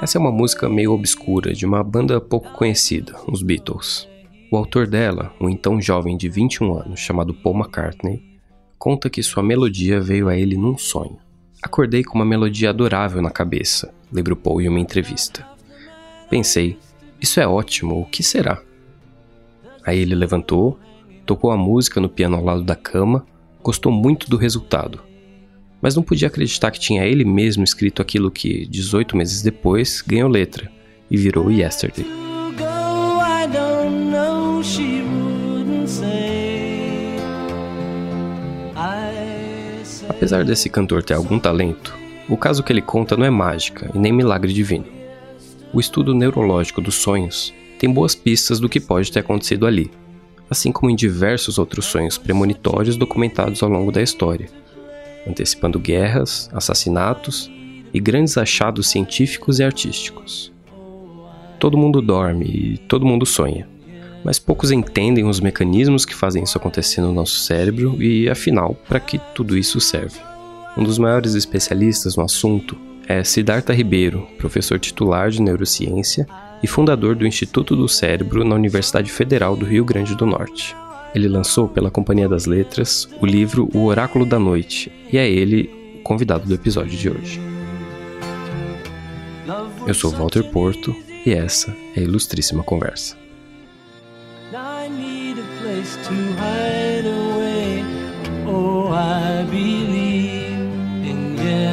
[0.00, 4.08] Essa é uma música meio obscura de uma banda pouco conhecida, os Beatles.
[4.52, 8.22] O autor dela, um então jovem de 21 anos chamado Paul McCartney,
[8.78, 11.18] conta que sua melodia veio a ele num sonho.
[11.60, 15.44] Acordei com uma melodia adorável na cabeça, lembra Paul em uma entrevista.
[16.30, 16.78] Pensei,
[17.20, 18.62] isso é ótimo, o que será?
[19.84, 20.78] Aí ele levantou,
[21.26, 23.26] tocou a música no piano ao lado da cama,
[23.62, 25.00] gostou muito do resultado.
[25.80, 30.28] Mas não podia acreditar que tinha ele mesmo escrito aquilo que, 18 meses depois, ganhou
[30.28, 30.70] letra
[31.10, 32.06] e virou Yesterday.
[40.08, 41.96] Apesar desse cantor ter algum talento,
[42.28, 44.86] o caso que ele conta não é mágica e nem milagre divino.
[45.72, 49.90] O estudo neurológico dos sonhos tem boas pistas do que pode ter acontecido ali,
[50.50, 54.48] assim como em diversos outros sonhos premonitórios documentados ao longo da história,
[55.26, 57.50] antecipando guerras, assassinatos
[57.92, 60.52] e grandes achados científicos e artísticos.
[61.58, 63.68] Todo mundo dorme e todo mundo sonha,
[64.24, 69.00] mas poucos entendem os mecanismos que fazem isso acontecer no nosso cérebro e, afinal, para
[69.00, 70.18] que tudo isso serve.
[70.76, 76.26] Um dos maiores especialistas no assunto é Siddhartha Ribeiro, professor titular de neurociência
[76.62, 80.76] e fundador do Instituto do Cérebro na Universidade Federal do Rio Grande do Norte.
[81.14, 85.70] Ele lançou pela Companhia das Letras o livro O Oráculo da Noite, e é ele
[86.00, 87.40] o convidado do episódio de hoje.
[89.86, 93.16] Eu sou Walter Porto e essa é a Ilustríssima Conversa.
[98.50, 98.88] Oh,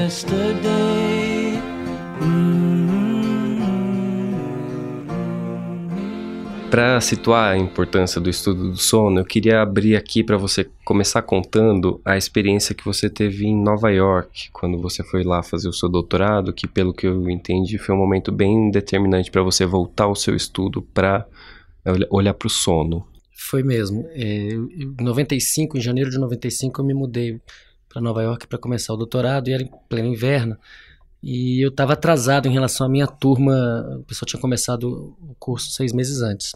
[0.05, 1.05] yesterday.
[6.75, 11.21] Para situar a importância do estudo do sono, eu queria abrir aqui para você começar
[11.21, 15.73] contando a experiência que você teve em Nova York, quando você foi lá fazer o
[15.73, 20.03] seu doutorado, que pelo que eu entendi foi um momento bem determinante para você voltar
[20.03, 21.25] ao seu estudo para
[22.09, 23.08] olhar para o sono.
[23.37, 24.05] Foi mesmo.
[24.09, 27.39] É, em 95, em janeiro de 95, eu me mudei
[27.87, 30.58] para Nova York para começar o doutorado e era em pleno inverno.
[31.23, 33.53] E eu estava atrasado em relação à minha turma.
[33.97, 36.52] O pessoal tinha começado o curso seis meses antes.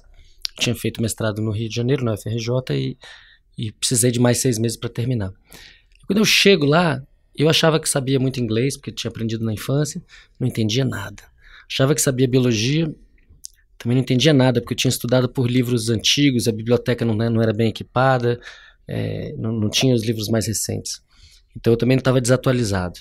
[0.59, 2.97] Tinha feito mestrado no Rio de Janeiro, na UFRJ, e,
[3.57, 5.31] e precisei de mais seis meses para terminar.
[6.05, 7.01] Quando eu chego lá,
[7.35, 10.01] eu achava que sabia muito inglês, porque tinha aprendido na infância,
[10.39, 11.23] não entendia nada.
[11.69, 12.93] Achava que sabia biologia,
[13.77, 17.29] também não entendia nada, porque eu tinha estudado por livros antigos, a biblioteca não, né,
[17.29, 18.39] não era bem equipada,
[18.85, 21.01] é, não, não tinha os livros mais recentes.
[21.55, 22.99] Então eu também estava desatualizado.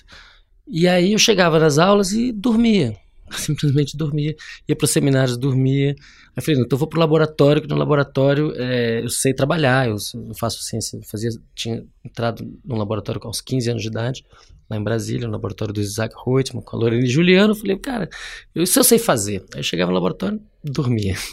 [0.66, 2.94] E aí eu chegava nas aulas e dormia,
[3.36, 4.34] simplesmente dormia.
[4.68, 5.94] Ia para os seminários, dormia.
[6.36, 9.88] Aí falei, então eu vou para o laboratório, que no laboratório é, eu sei trabalhar,
[9.88, 14.24] eu, eu faço ciência, fazia, tinha entrado no laboratório aos 15 anos de idade,
[14.70, 17.52] lá em Brasília, no laboratório do Isaac Reutemann, com a Lorena e Juliano.
[17.52, 18.08] Eu falei, cara,
[18.54, 19.44] eu, isso eu sei fazer.
[19.54, 21.14] Aí eu chegava no laboratório, dormia.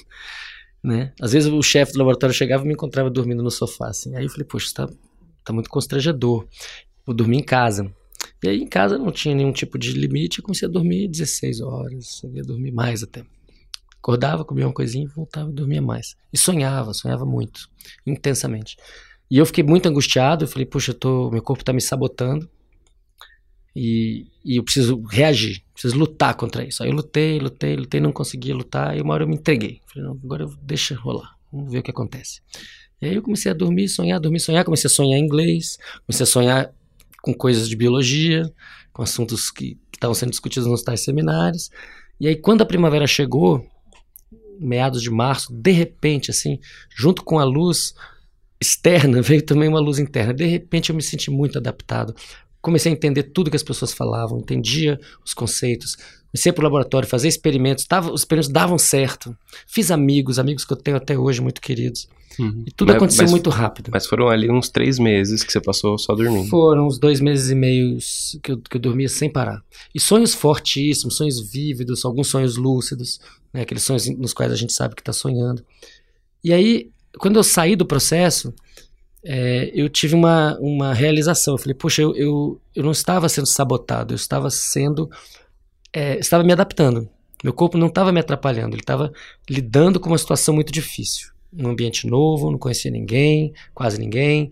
[0.84, 1.14] Né?
[1.20, 3.88] Às vezes o chefe do laboratório chegava e me encontrava dormindo no sofá.
[3.88, 4.16] Assim.
[4.16, 4.88] Aí eu falei, poxa, isso tá,
[5.44, 6.46] tá muito constrangedor.
[7.04, 7.92] Vou dormir em casa.
[8.46, 10.40] E aí em casa não tinha nenhum tipo de limite.
[10.40, 12.22] Eu comecei a dormir 16 horas.
[12.24, 13.24] Eu ia dormir mais até.
[13.98, 16.16] Acordava, comia uma coisinha, voltava e dormia mais.
[16.32, 17.68] E sonhava, sonhava muito,
[18.06, 18.78] intensamente.
[19.32, 20.44] E eu fiquei muito angustiado.
[20.44, 22.48] Eu falei, poxa, eu tô, meu corpo tá me sabotando.
[23.76, 26.82] E, e eu preciso reagir, preciso lutar contra isso.
[26.84, 29.82] Aí eu lutei, lutei, lutei, não conseguia lutar, e uma hora eu me entreguei.
[29.88, 32.42] Falei, não, agora eu deixa rolar, vamos ver o que acontece.
[33.02, 36.28] E aí eu comecei a dormir, sonhar, dormir, sonhar, comecei a sonhar inglês, comecei a
[36.28, 36.74] sonhar
[37.26, 38.48] com coisas de biologia,
[38.94, 41.72] com assuntos que estavam sendo discutidos nos tais seminários.
[42.20, 43.66] E aí quando a primavera chegou,
[44.60, 46.60] meados de março, de repente, assim,
[46.96, 47.96] junto com a luz
[48.62, 50.36] externa, veio também uma luz interna.
[50.36, 52.16] De repente eu me senti muito adaptado.
[52.62, 55.98] Comecei a entender tudo que as pessoas falavam, entendia os conceitos.
[56.36, 59.34] Comecei para o laboratório, fazer experimentos, tava, os experimentos davam certo.
[59.66, 62.10] Fiz amigos, amigos que eu tenho até hoje muito queridos.
[62.38, 63.90] E tudo Mas- aconteceu mas- muito rápido.
[63.94, 66.50] Mas foram ali uns três meses que você passou só dormindo.
[66.50, 67.98] Foram uns dois meses e meio
[68.44, 69.64] que eu, que eu dormia sem parar.
[69.94, 73.22] E sonhos fortíssimos, sonhos vívidos, alguns sonhos lúcidos,
[73.54, 75.64] né, aqueles sonhos nos quais a gente sabe que está sonhando.
[76.44, 78.54] E aí, quando eu saí do processo,
[79.24, 81.54] é, eu tive uma, uma realização.
[81.54, 85.10] Eu falei, poxa, eu, eu, eu não estava sendo sabotado, eu estava sendo.
[85.96, 87.10] É, estava me adaptando.
[87.42, 89.14] Meu corpo não estava me atrapalhando, ele estava
[89.50, 91.32] lidando com uma situação muito difícil.
[91.54, 94.52] Num ambiente novo, não conhecia ninguém, quase ninguém.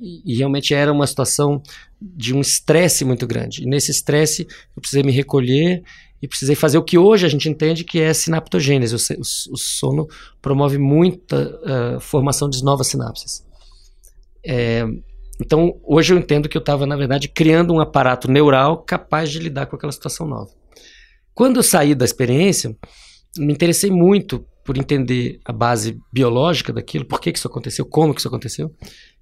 [0.00, 1.62] E, e realmente era uma situação
[2.00, 3.62] de um estresse muito grande.
[3.62, 5.82] E nesse estresse eu precisei me recolher
[6.22, 8.94] e precisei fazer o que hoje a gente entende que é sinaptogênese.
[8.94, 10.08] O, o, o sono
[10.40, 13.44] promove muita ah, formação de novas sinapses.
[14.42, 14.86] É,
[15.40, 19.38] então, hoje eu entendo que eu estava, na verdade, criando um aparato neural capaz de
[19.38, 20.50] lidar com aquela situação nova.
[21.34, 22.76] Quando eu saí da experiência,
[23.36, 28.14] me interessei muito por entender a base biológica daquilo, por que, que isso aconteceu, como
[28.14, 28.74] que isso aconteceu,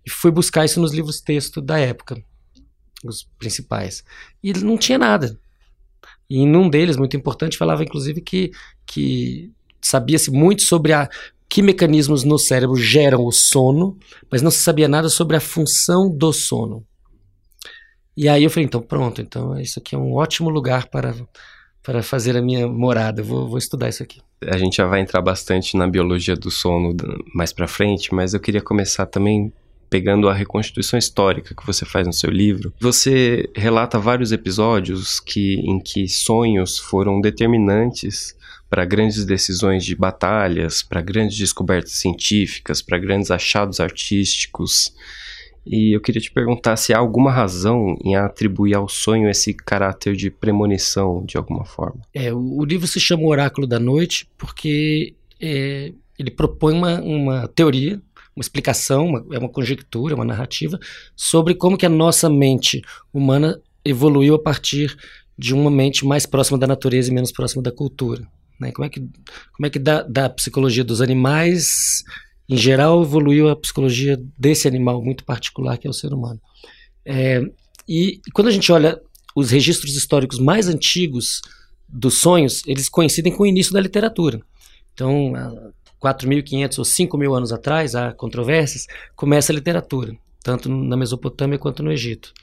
[0.04, 2.22] e fui buscar isso nos livros texto da época,
[3.04, 4.04] os principais.
[4.42, 5.38] E não tinha nada.
[6.28, 8.50] E em um deles, muito importante, falava inclusive que,
[8.86, 9.50] que
[9.80, 11.08] sabia-se muito sobre a,
[11.52, 13.98] que mecanismos no cérebro geram o sono,
[14.30, 16.82] mas não se sabia nada sobre a função do sono.
[18.16, 21.14] E aí eu falei, então pronto, então isso aqui é um ótimo lugar para
[21.82, 23.22] para fazer a minha morada.
[23.22, 24.22] Vou, vou estudar isso aqui.
[24.46, 26.96] A gente já vai entrar bastante na biologia do sono
[27.34, 29.52] mais para frente, mas eu queria começar também
[29.90, 32.72] pegando a reconstituição histórica que você faz no seu livro.
[32.80, 38.34] Você relata vários episódios que, em que sonhos foram determinantes
[38.72, 44.94] para grandes decisões de batalhas, para grandes descobertas científicas, para grandes achados artísticos.
[45.66, 50.16] E eu queria te perguntar se há alguma razão em atribuir ao sonho esse caráter
[50.16, 52.00] de premonição de alguma forma.
[52.14, 58.00] É, o, livro se chama Oráculo da Noite porque é, ele propõe uma, uma teoria,
[58.34, 60.80] uma explicação, uma, é uma conjectura, uma narrativa
[61.14, 62.80] sobre como que a nossa mente
[63.12, 64.96] humana evoluiu a partir
[65.36, 68.26] de uma mente mais próxima da natureza e menos próxima da cultura.
[68.62, 68.72] Né?
[68.72, 72.02] Como é que, como é que da, da psicologia dos animais
[72.48, 76.40] em geral, evoluiu a psicologia desse animal muito particular que é o ser humano.
[77.04, 77.40] É,
[77.88, 79.00] e quando a gente olha
[79.34, 81.40] os registros históricos mais antigos
[81.88, 84.40] dos sonhos, eles coincidem com o início da literatura.
[84.92, 85.32] Então,
[86.02, 88.86] 4.500 ou 5.000 anos atrás, há controvérsias,
[89.16, 92.34] começa a literatura, tanto na Mesopotâmia quanto no Egito.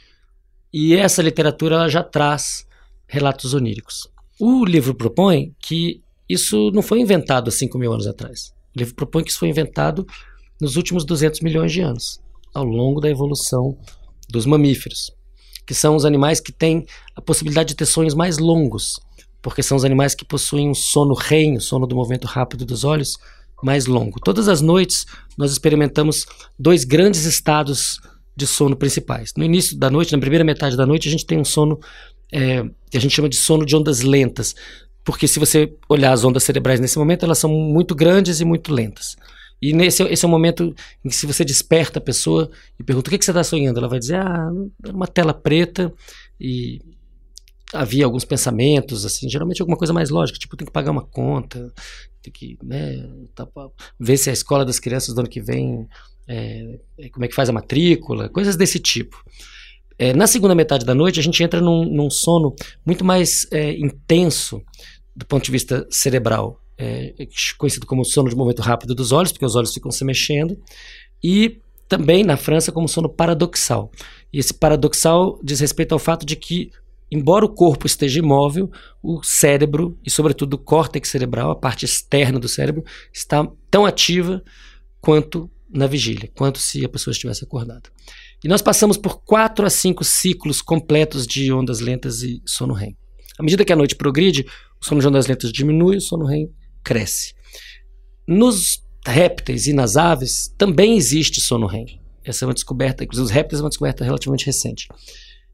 [0.74, 2.66] E essa literatura ela já traz
[3.06, 4.08] relatos oníricos.
[4.40, 8.52] O livro propõe que isso não foi inventado há 5.000 anos atrás.
[8.76, 10.06] O livro propõe que isso foi inventado
[10.62, 12.20] nos últimos 200 milhões de anos,
[12.54, 13.78] ao longo da evolução
[14.30, 15.12] dos mamíferos,
[15.66, 16.86] que são os animais que têm
[17.16, 19.00] a possibilidade de ter sonhos mais longos,
[19.42, 22.84] porque são os animais que possuem um sono REM, o sono do movimento rápido dos
[22.84, 23.18] olhos,
[23.64, 24.20] mais longo.
[24.20, 25.06] Todas as noites
[25.38, 26.26] nós experimentamos
[26.58, 28.00] dois grandes estados
[28.36, 29.34] de sono principais.
[29.36, 31.80] No início da noite, na primeira metade da noite, a gente tem um sono
[32.32, 34.56] é, que a gente chama de sono de ondas lentas,
[35.04, 38.74] porque se você olhar as ondas cerebrais nesse momento, elas são muito grandes e muito
[38.74, 39.16] lentas.
[39.62, 40.74] E nesse esse é o momento
[41.04, 42.50] em que se você desperta a pessoa
[42.80, 44.50] e pergunta o que, que você está sonhando, ela vai dizer, ah,
[44.88, 45.94] uma tela preta
[46.40, 46.80] e
[47.74, 51.72] havia alguns pensamentos, assim, geralmente alguma coisa mais lógica, tipo, tem que pagar uma conta,
[52.22, 53.48] tem que, né, tá,
[54.00, 55.88] ver se a escola das crianças do ano que vem,
[56.28, 56.80] é,
[57.12, 59.24] como é que faz a matrícula, coisas desse tipo.
[60.00, 62.56] É, na segunda metade da noite, a gente entra num, num sono
[62.86, 64.62] muito mais é, intenso
[65.14, 67.14] do ponto de vista cerebral, é,
[67.58, 70.58] conhecido como sono de movimento rápido dos olhos, porque os olhos ficam se mexendo,
[71.22, 71.60] e
[71.90, 73.92] também na França como sono paradoxal.
[74.32, 76.72] E esse paradoxal diz respeito ao fato de que,
[77.12, 78.72] embora o corpo esteja imóvel,
[79.04, 84.42] o cérebro, e sobretudo o córtex cerebral, a parte externa do cérebro, está tão ativa
[85.02, 87.90] quanto na vigília, quanto se a pessoa estivesse acordada.
[88.44, 92.96] E nós passamos por quatro a cinco ciclos completos de ondas lentas e sono REM.
[93.38, 94.46] À medida que a noite progride,
[94.82, 96.50] o sono de ondas lentas diminui, o sono REM
[96.84, 97.34] cresce.
[98.28, 102.00] Nos répteis e nas aves também existe sono REM.
[102.24, 104.88] Essa é uma descoberta, inclusive os répteis é uma descoberta relativamente recente.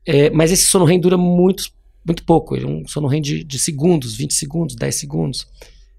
[0.06, 1.64] É, mas esse sono REM dura muito,
[2.06, 5.48] muito pouco, é um sono REM de, de segundos, 20 segundos, 10 segundos.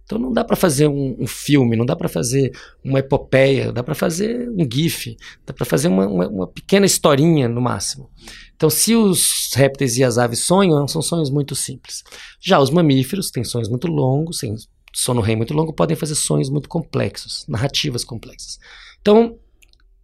[0.06, 3.82] Então não dá para fazer um, um, filme, não dá para fazer uma epopeia, dá
[3.82, 8.08] para fazer um gif, dá para fazer uma, uma, uma, pequena historinha no máximo.
[8.54, 12.04] Então, se os répteis e as aves sonham, são sonhos muito simples.
[12.40, 14.54] Já os mamíferos têm sonhos muito longos, têm
[14.94, 18.58] sono REM muito longo, podem fazer sonhos muito complexos, narrativas complexas.
[19.02, 19.36] Então,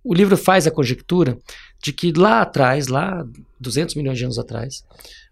[0.02, 1.38] o livro faz a conjectura
[1.82, 3.24] de que lá atrás, lá
[3.60, 4.84] 200 milhões de anos atrás,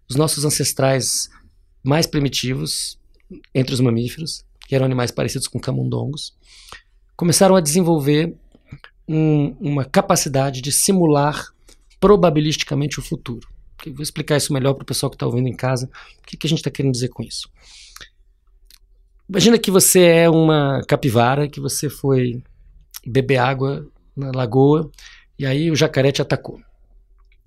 [0.09, 1.29] os nossos ancestrais
[1.83, 2.97] mais primitivos,
[3.53, 6.33] entre os mamíferos, que eram animais parecidos com camundongos,
[7.17, 8.33] começaram a desenvolver
[9.05, 11.53] um, uma capacidade de simular
[11.99, 13.45] probabilisticamente o futuro.
[13.87, 15.89] Vou explicar isso melhor para o pessoal que está ouvindo em casa.
[16.19, 17.49] O que, que a gente está querendo dizer com isso?
[19.27, 22.41] Imagina que você é uma capivara, que você foi
[23.05, 23.85] beber água
[24.15, 24.89] na lagoa
[25.37, 26.61] e aí o jacaré te atacou.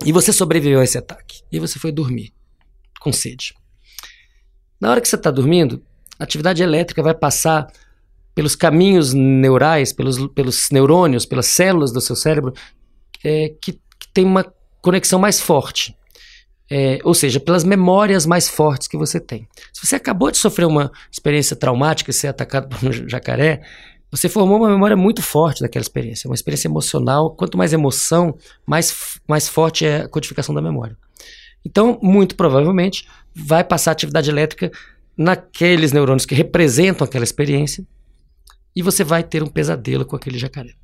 [0.05, 1.41] E você sobreviveu a esse ataque.
[1.51, 2.35] E você foi dormir
[3.01, 3.55] com sede.
[4.79, 5.83] Na hora que você está dormindo,
[6.19, 7.67] a atividade elétrica vai passar
[8.35, 12.53] pelos caminhos neurais, pelos, pelos neurônios, pelas células do seu cérebro,
[13.23, 14.45] é, que, que tem uma
[14.83, 15.97] conexão mais forte.
[16.71, 19.47] É, ou seja, pelas memórias mais fortes que você tem.
[19.73, 23.63] Se você acabou de sofrer uma experiência traumática ser atacado por um jacaré,
[24.11, 27.31] você formou uma memória muito forte daquela experiência, uma experiência emocional.
[27.31, 30.97] Quanto mais emoção, mais, mais forte é a codificação da memória.
[31.65, 34.71] Então, muito provavelmente, vai passar atividade elétrica
[35.17, 37.87] naqueles neurônios que representam aquela experiência
[38.75, 40.75] e você vai ter um pesadelo com aquele jacaré.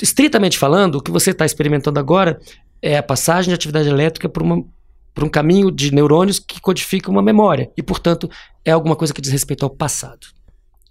[0.00, 2.40] Estritamente falando, o que você está experimentando agora
[2.80, 4.64] é a passagem de atividade elétrica por, uma,
[5.12, 8.30] por um caminho de neurônios que codifica uma memória e, portanto,
[8.64, 10.28] é alguma coisa que diz respeito ao passado,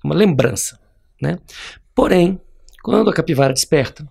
[0.03, 0.79] uma lembrança.
[1.21, 1.39] Né?
[1.95, 2.39] Porém,
[2.83, 4.07] quando a capivara desperta,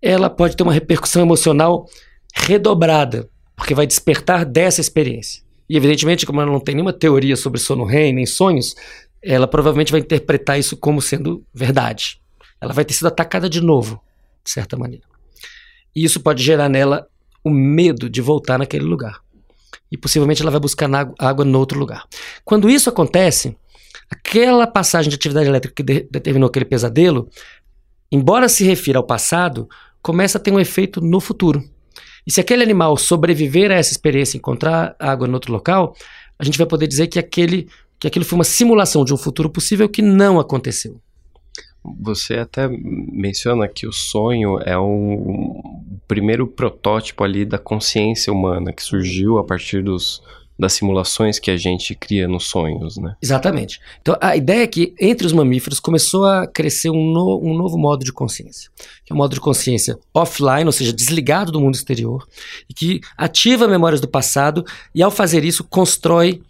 [0.00, 1.86] ela pode ter uma repercussão emocional
[2.34, 5.45] redobrada, porque vai despertar dessa experiência.
[5.68, 8.74] E, evidentemente, como ela não tem nenhuma teoria sobre sono REM nem sonhos,
[9.22, 12.20] ela provavelmente vai interpretar isso como sendo verdade.
[12.60, 14.00] Ela vai ter sido atacada de novo,
[14.44, 15.04] de certa maneira.
[15.94, 17.06] E isso pode gerar nela
[17.42, 19.20] o medo de voltar naquele lugar.
[19.90, 22.04] E possivelmente ela vai buscar água em outro lugar.
[22.44, 23.56] Quando isso acontece,
[24.10, 27.28] aquela passagem de atividade elétrica que de determinou aquele pesadelo,
[28.10, 29.68] embora se refira ao passado,
[30.02, 31.62] começa a ter um efeito no futuro.
[32.26, 35.94] E se aquele animal sobreviver a essa experiência, encontrar água em outro local,
[36.38, 37.68] a gente vai poder dizer que, aquele,
[38.00, 41.00] que aquilo foi uma simulação de um futuro possível que não aconteceu.
[42.00, 45.62] Você até menciona que o sonho é um
[46.08, 50.20] primeiro protótipo ali da consciência humana que surgiu a partir dos,
[50.58, 53.14] das simulações que a gente cria nos sonhos, né?
[53.22, 53.80] Exatamente.
[54.00, 57.76] Então, a ideia é que entre os mamíferos começou a crescer um, no, um novo
[57.76, 58.70] modo de consciência,
[59.04, 62.26] que é um modo de consciência offline, ou seja, desligado do mundo exterior,
[62.70, 66.40] e que ativa memórias do passado e, ao fazer isso, constrói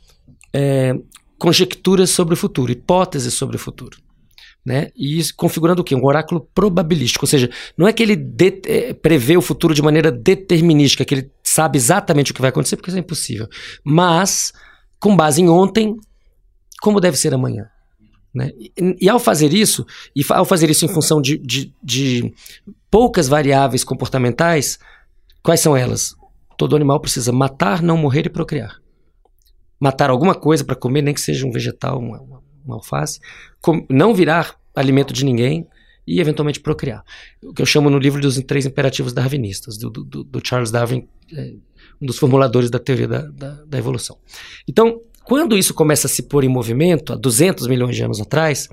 [0.53, 0.95] é,
[1.39, 3.99] conjecturas sobre o futuro, hipóteses sobre o futuro.
[4.65, 4.89] Né?
[4.97, 5.95] E isso configurando o quê?
[5.95, 8.19] Um oráculo probabilístico, ou seja, não é que ele
[8.65, 12.77] é, prevê o futuro de maneira determinística, que ele sabe exatamente o que vai acontecer,
[12.77, 13.49] porque isso é impossível.
[13.83, 14.53] Mas,
[15.01, 15.97] com base em ontem,
[16.83, 17.67] como deve ser amanhã.
[18.35, 18.53] Né?
[18.59, 22.35] E, e, ao fazer isso, e ao fazer isso em função de, de, de
[22.91, 24.79] poucas variáveis comportamentais,
[25.43, 26.15] quais são elas?
[26.59, 28.77] Todo animal precisa matar, não morrer e procriar.
[29.81, 32.21] Matar alguma coisa para comer, nem que seja um vegetal, uma,
[32.67, 33.19] uma alface,
[33.63, 35.67] com, não virar alimento de ninguém
[36.07, 37.03] e eventualmente procriar.
[37.43, 41.09] O que eu chamo no livro dos três imperativos darwinistas, do, do, do Charles Darwin,
[41.33, 41.55] é,
[42.01, 44.19] um dos formuladores da teoria da, da, da evolução.
[44.69, 48.69] Então, quando isso começa a se pôr em movimento, há 200 milhões de anos atrás,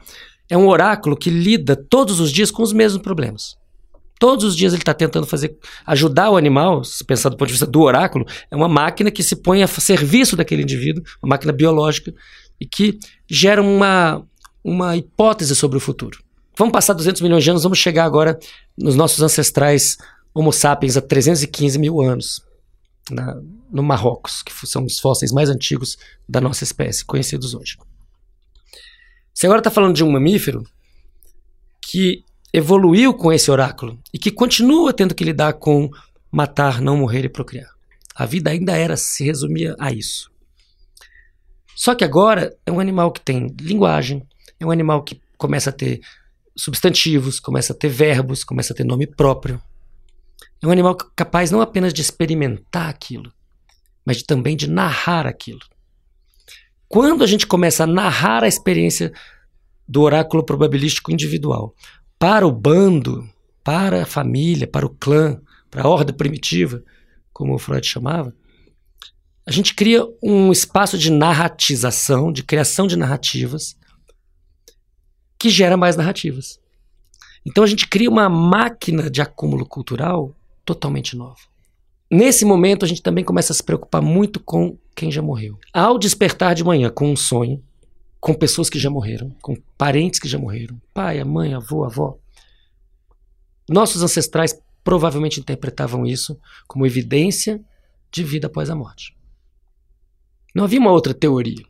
[0.49, 3.55] é um oráculo que lida todos os dias com os mesmos problemas.
[4.19, 7.53] Todos os dias ele está tentando fazer, ajudar o animal, se pensar do ponto de
[7.53, 11.51] vista do oráculo, é uma máquina que se põe a serviço daquele indivíduo, uma máquina
[11.51, 12.13] biológica,
[12.59, 12.99] e que
[13.29, 14.23] gera uma,
[14.63, 16.22] uma hipótese sobre o futuro.
[16.57, 18.37] Vamos passar 200 milhões de anos, vamos chegar agora
[18.77, 19.97] nos nossos ancestrais
[20.33, 22.41] Homo sapiens há 315 mil anos,
[23.09, 23.39] na,
[23.71, 27.77] no Marrocos, que são os fósseis mais antigos da nossa espécie, conhecidos hoje.
[29.33, 30.63] Você agora está falando de um mamífero
[31.81, 35.89] que evoluiu com esse oráculo e que continua tendo que lidar com
[36.31, 37.69] matar, não morrer e procriar.
[38.15, 40.31] A vida ainda era, se resumia a isso.
[41.75, 44.25] Só que agora é um animal que tem linguagem,
[44.59, 45.99] é um animal que começa a ter
[46.55, 49.61] substantivos, começa a ter verbos, começa a ter nome próprio.
[50.61, 53.31] É um animal capaz não apenas de experimentar aquilo,
[54.05, 55.59] mas de, também de narrar aquilo.
[56.87, 59.11] Quando a gente começa a narrar a experiência
[59.87, 61.73] do oráculo probabilístico individual
[62.17, 63.27] para o bando,
[63.63, 66.83] para a família, para o clã, para a ordem primitiva,
[67.33, 68.33] como Freud chamava,
[69.45, 73.75] a gente cria um espaço de narratização, de criação de narrativas,
[75.43, 76.57] que gera mais narrativas.
[77.45, 80.33] Então a gente cria uma máquina de acúmulo cultural
[80.63, 81.35] totalmente nova.
[82.09, 85.59] Nesse momento a gente também começa a se preocupar muito com quem já morreu.
[85.73, 87.61] Ao despertar de manhã com um sonho,
[88.21, 92.17] com pessoas que já morreram, com parentes que já morreram, pai, mãe, avô, avó,
[93.67, 97.59] nossos ancestrais provavelmente interpretavam isso como evidência
[98.09, 99.13] de vida após a morte.
[100.55, 101.65] Não havia uma outra teoria.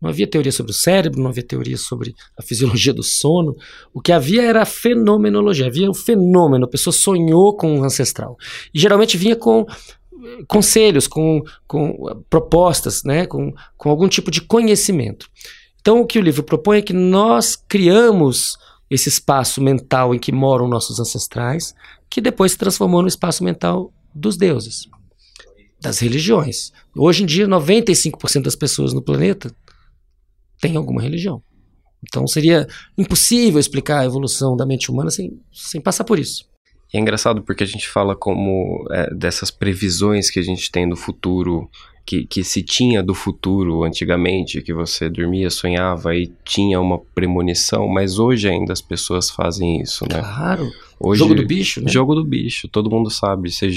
[0.00, 3.56] Não havia teoria sobre o cérebro, não havia teoria sobre a fisiologia do sono.
[3.92, 5.66] O que havia era a fenomenologia.
[5.66, 6.64] Havia o fenômeno.
[6.64, 8.36] A pessoa sonhou com um ancestral.
[8.72, 13.26] E geralmente vinha com eh, conselhos, com, com eh, propostas, né?
[13.26, 15.28] com, com algum tipo de conhecimento.
[15.80, 18.56] Então, o que o livro propõe é que nós criamos
[18.90, 21.74] esse espaço mental em que moram nossos ancestrais,
[22.08, 24.88] que depois se transformou no espaço mental dos deuses
[25.80, 26.72] das religiões.
[26.96, 29.54] Hoje em dia, 95% das pessoas no planeta
[30.60, 31.42] têm alguma religião.
[32.06, 36.48] Então seria impossível explicar a evolução da mente humana sem, sem passar por isso.
[36.92, 40.88] E é engraçado porque a gente fala como é, dessas previsões que a gente tem
[40.88, 41.68] do futuro,
[42.06, 47.86] que, que se tinha do futuro antigamente, que você dormia, sonhava e tinha uma premonição,
[47.86, 50.20] mas hoje ainda as pessoas fazem isso, né?
[50.20, 50.70] Claro.
[51.00, 51.90] Hoje, Jogo do bicho, né?
[51.90, 53.50] Jogo do bicho, todo mundo sabe.
[53.52, 53.70] Você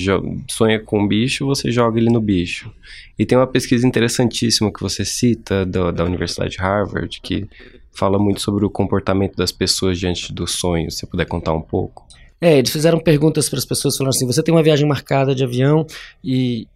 [0.50, 2.72] sonha com um bicho, você joga ele no bicho.
[3.18, 7.48] E tem uma pesquisa interessantíssima que você cita do- da Universidade de Harvard, que
[7.94, 10.96] fala muito sobre o comportamento das pessoas diante dos sonhos.
[10.96, 12.06] Se você puder contar um pouco.
[12.40, 15.44] É, eles fizeram perguntas para as pessoas falando assim: você tem uma viagem marcada de
[15.44, 15.86] avião
[16.24, 16.68] e,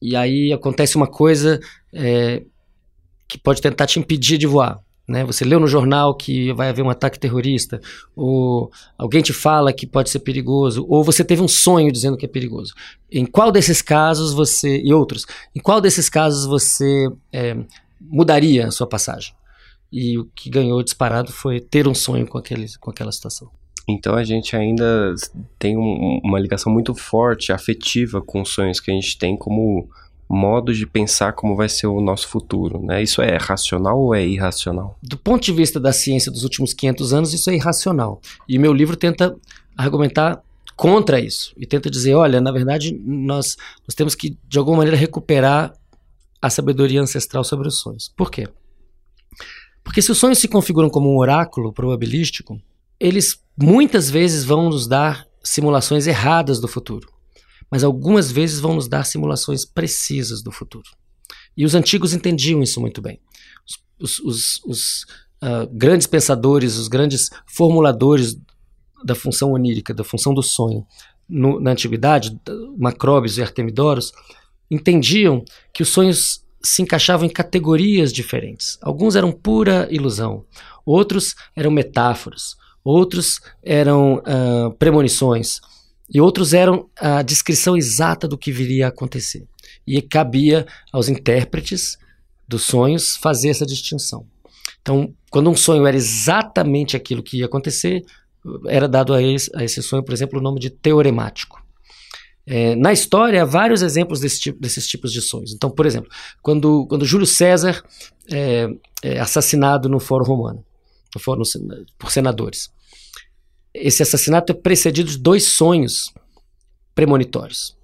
[0.00, 1.58] e aí acontece uma coisa
[1.92, 2.42] é,
[3.26, 4.78] que pode tentar te impedir de voar.
[5.08, 5.24] Né?
[5.24, 7.80] Você leu no jornal que vai haver um ataque terrorista,
[8.14, 12.26] ou alguém te fala que pode ser perigoso, ou você teve um sonho dizendo que
[12.26, 12.74] é perigoso.
[13.10, 15.24] Em qual desses casos você, e outros,
[15.56, 17.56] em qual desses casos você é,
[17.98, 19.32] mudaria a sua passagem?
[19.90, 23.48] E o que ganhou disparado foi ter um sonho com, aquele, com aquela situação.
[23.88, 25.14] Então a gente ainda
[25.58, 29.88] tem um- uma ligação muito forte, afetiva com os sonhos que a gente tem como
[30.28, 33.02] modo de pensar como vai ser o nosso futuro, né?
[33.02, 34.98] Isso é racional ou é irracional?
[35.02, 38.20] do ponto de vista da ciência dos últimos 500 anos, isso é irracional.
[38.48, 39.34] E meu livro tenta
[39.76, 40.42] argumentar
[40.76, 41.52] contra isso.
[41.56, 43.56] E tenta dizer, olha, na verdade, nós,
[43.86, 45.72] nós temos que, de alguma maneira, recuperar
[46.40, 48.12] a sabedoria ancestral sobre os sonhos.
[48.16, 48.46] Por quê?
[49.82, 52.60] Porque se os sonhos se configuram como um oráculo probabilístico,
[53.00, 57.08] eles muitas vezes vão nos dar simulações erradas do futuro.
[57.70, 60.88] Mas algumas vezes vão nos dar simulações precisas do futuro.
[61.56, 63.20] E os antigos entendiam isso muito bem.
[64.00, 65.06] Os, os- os,
[65.42, 68.36] ah, grandes pensadores, os grandes formuladores
[69.04, 70.86] da função onírica, da função do sonho,
[71.28, 72.38] no- na antiguidade,
[72.78, 74.12] Macróbios e Artemidoros,
[74.70, 78.78] entendiam que os sonhos se encaixavam em categorias diferentes.
[78.82, 80.44] Alguns eram pura ilusão,
[80.84, 85.60] outros eram metáforas, outros eram ah, premonições,
[86.12, 89.46] e outros eram a descrição exata do que viria a acontecer.
[89.86, 91.98] E cabia aos intérpretes
[92.46, 94.26] dos sonhos fazer essa distinção.
[94.80, 98.02] Então, quando um sonho era exatamente aquilo que ia acontecer,
[98.66, 101.62] era dado a esse, a esse sonho, por exemplo, o nome de teoremático.
[102.46, 105.52] É, na história, há vários exemplos desse tipo- desses tipos de sonhos.
[105.52, 107.82] Então, por exemplo, quando, quando Júlio César
[108.32, 108.68] é,
[109.02, 110.64] é assassinado no Fórum Romano,
[111.14, 111.42] no fórum,
[111.98, 112.70] por senadores,
[113.80, 116.12] esse assassinato é precedido de dois sonhos
[116.94, 117.76] premonitórios.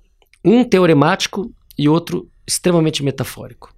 [0.44, 3.74] Um teoremático e outro extremamente metafórico.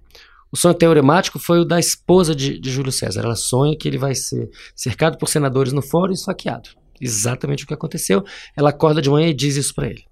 [0.51, 3.21] O sonho teoremático foi o da esposa de, de Júlio César.
[3.21, 6.69] Ela sonha que ele vai ser cercado por senadores no fórum e esfaqueado.
[6.99, 8.23] Exatamente o que aconteceu.
[8.55, 10.03] Ela acorda de manhã e diz isso para ele.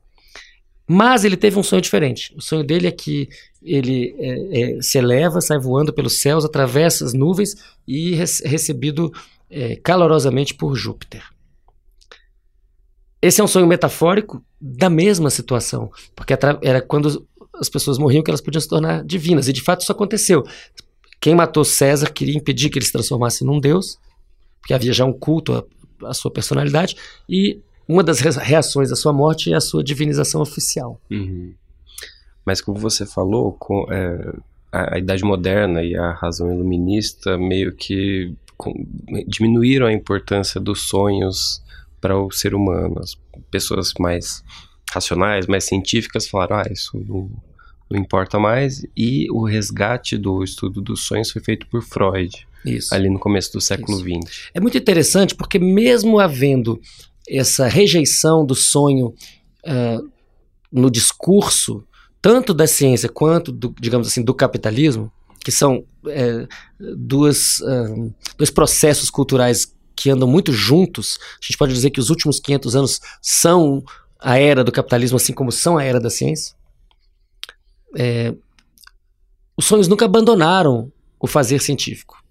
[0.87, 2.33] Mas ele teve um sonho diferente.
[2.37, 3.27] O sonho dele é que
[3.63, 7.55] ele é, é, se eleva, sai voando pelos céus, atravessa as nuvens
[7.87, 9.11] e é recebido
[9.83, 11.23] calorosamente por Júpiter.
[13.25, 18.29] Esse é um sonho metafórico da mesma situação, porque era quando as pessoas morriam que
[18.29, 20.43] elas podiam se tornar divinas, e de fato isso aconteceu.
[21.19, 23.97] Quem matou César queria impedir que ele se transformasse num deus,
[24.61, 29.11] porque havia já um culto à, à sua personalidade, e uma das reações à sua
[29.11, 31.01] morte é a sua divinização oficial.
[31.09, 31.51] Uhum.
[32.45, 34.35] Mas como você falou, com, é,
[34.71, 38.71] a, a, Idade Moderna e a razão iluminista meio que com,
[39.27, 41.65] diminuíram a importância dos sonhos
[42.05, 42.99] para o ser humano.
[42.99, 43.17] As
[43.49, 44.43] pessoas mais
[44.91, 47.31] racionais, mais científicas falaram, ah, isso não,
[47.89, 48.85] não importa mais.
[48.95, 52.93] E o resgate do estudo dos sonhos foi feito por Freud, isso.
[52.93, 54.51] ali no começo do século XX.
[54.53, 56.79] É muito interessante porque mesmo havendo
[57.27, 59.07] essa rejeição do sonho
[59.65, 60.11] uh,
[60.71, 61.83] no discurso,
[62.21, 65.11] tanto da ciência quanto, do, digamos assim, do capitalismo,
[65.43, 66.47] que são é,
[66.79, 71.17] duas, uh, dois processos culturais que andam muito juntos.
[71.41, 73.83] A gente pode dizer que os últimos 500 anos são
[74.19, 76.55] a era do capitalismo, assim como são a era da ciência.
[77.97, 78.33] É,
[79.57, 82.21] os sonhos nunca abandonaram o fazer científico.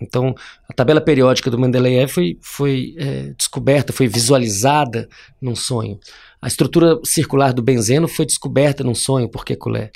[0.00, 0.34] Então,
[0.68, 5.08] a tabela periódica do Mendeleev foi, foi é, descoberta, foi visualizada
[5.40, 5.98] num sonho.
[6.40, 9.90] A estrutura circular do benzeno foi descoberta num sonho por Kekulé.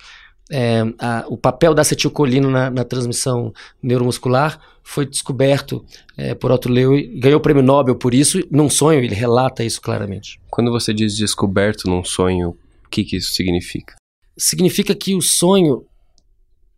[0.55, 5.83] É, a, o papel da acetilcolina na, na, transmissão neuromuscular foi descoberto
[6.15, 9.81] é, por Otto Loewy, ganhou o prêmio Nobel por isso, num sonho ele relata isso
[9.81, 10.39] claramente.
[10.51, 12.51] Quando você diz descoberto num sonho,
[12.85, 13.95] o que, que isso significa?
[14.37, 15.87] Significa que o sonho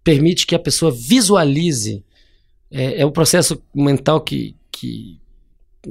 [0.05, 2.05] permite que a pessoa visualize
[2.71, 5.19] é, é um processo mental que, que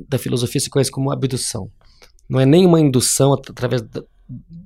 [0.08, 1.70] da filosofia se conhece como abdução.
[2.30, 4.04] Não é nem uma indução através da,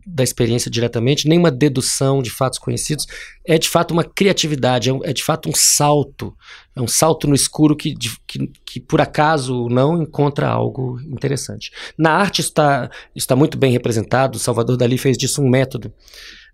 [0.06, 3.06] da experiência diretamente, nem uma dedução de fatos conhecidos.
[3.46, 6.36] É de fato uma criatividade, é, um, é de fato um salto.
[6.76, 11.72] É um salto no escuro que, de, que, que, por acaso não encontra algo interessante.
[11.98, 15.92] Na arte está, está muito bem representado, Salvador Dali fez disso um método.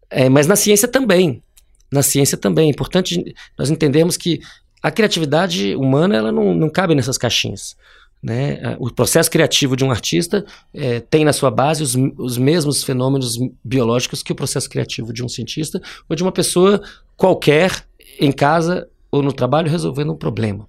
[0.09, 1.43] É, mas na ciência também.
[1.91, 2.67] Na ciência também.
[2.67, 3.21] É importante
[3.57, 4.39] nós entendermos que
[4.81, 7.75] a criatividade humana ela não, não cabe nessas caixinhas.
[8.23, 8.77] Né?
[8.79, 13.37] O processo criativo de um artista é, tem na sua base os, os mesmos fenômenos
[13.61, 16.81] biológicos que o processo criativo de um cientista ou de uma pessoa
[17.17, 17.85] qualquer
[18.17, 20.65] em casa ou no trabalho resolvendo um problema.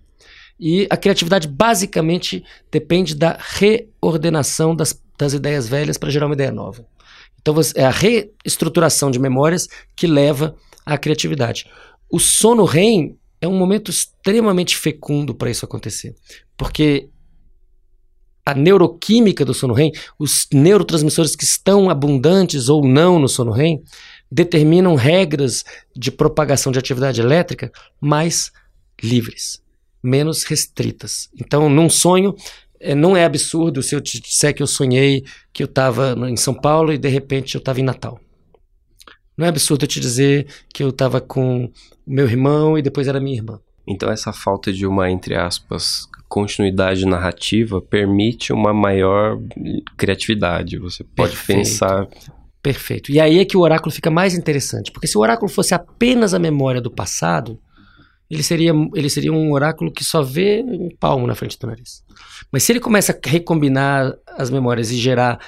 [0.59, 6.51] E a criatividade basicamente depende da reordenação das, das ideias velhas para gerar uma ideia
[6.51, 6.85] nova.
[7.41, 11.67] Então é a reestruturação de memórias que leva à criatividade.
[12.11, 16.15] O sono REM é um momento extremamente fecundo para isso acontecer,
[16.57, 17.09] porque
[18.45, 23.83] a neuroquímica do sono REM, os neurotransmissores que estão abundantes ou não no sono REM,
[24.31, 25.65] determinam regras
[25.97, 28.53] de propagação de atividade elétrica mais
[29.03, 29.63] livres,
[30.03, 31.31] menos restritas.
[31.39, 32.35] Então, num sonho,
[32.81, 36.37] é, não é absurdo se eu te disser que eu sonhei que eu estava em
[36.37, 38.21] São Paulo e de repente eu estava em Natal.
[39.37, 41.71] Não é absurdo eu te dizer que eu estava com
[42.07, 43.59] meu irmão e depois era minha irmã.
[43.87, 49.39] Então essa falta de uma, entre aspas, continuidade narrativa permite uma maior
[49.97, 50.79] criatividade.
[50.79, 51.59] Você pode Perfeito.
[51.59, 52.09] pensar.
[52.63, 53.13] Perfeito.
[53.13, 56.33] E aí é que o oráculo fica mais interessante, porque se o oráculo fosse apenas
[56.33, 57.61] a memória do passado,
[58.31, 62.03] ele seria, ele seria um oráculo que só vê um palmo na frente do nariz.
[62.51, 65.39] Mas se ele começa a recombinar as memórias e gerar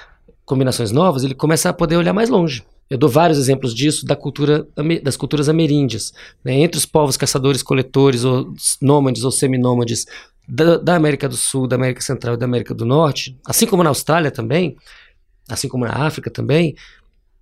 [0.44, 2.62] combinações novas, ele começa a poder olhar mais longe.
[2.88, 4.66] Eu dou vários exemplos disso da cultura,
[5.03, 6.12] das culturas ameríndias.
[6.44, 6.55] Né?
[6.55, 10.07] Entre os povos caçadores-coletores, ou nômades ou seminômades
[10.49, 13.83] da, da, América do Sul, da América Central e da América do Norte, assim como
[13.83, 14.77] na Austrália também,
[15.49, 16.77] assim como na África também,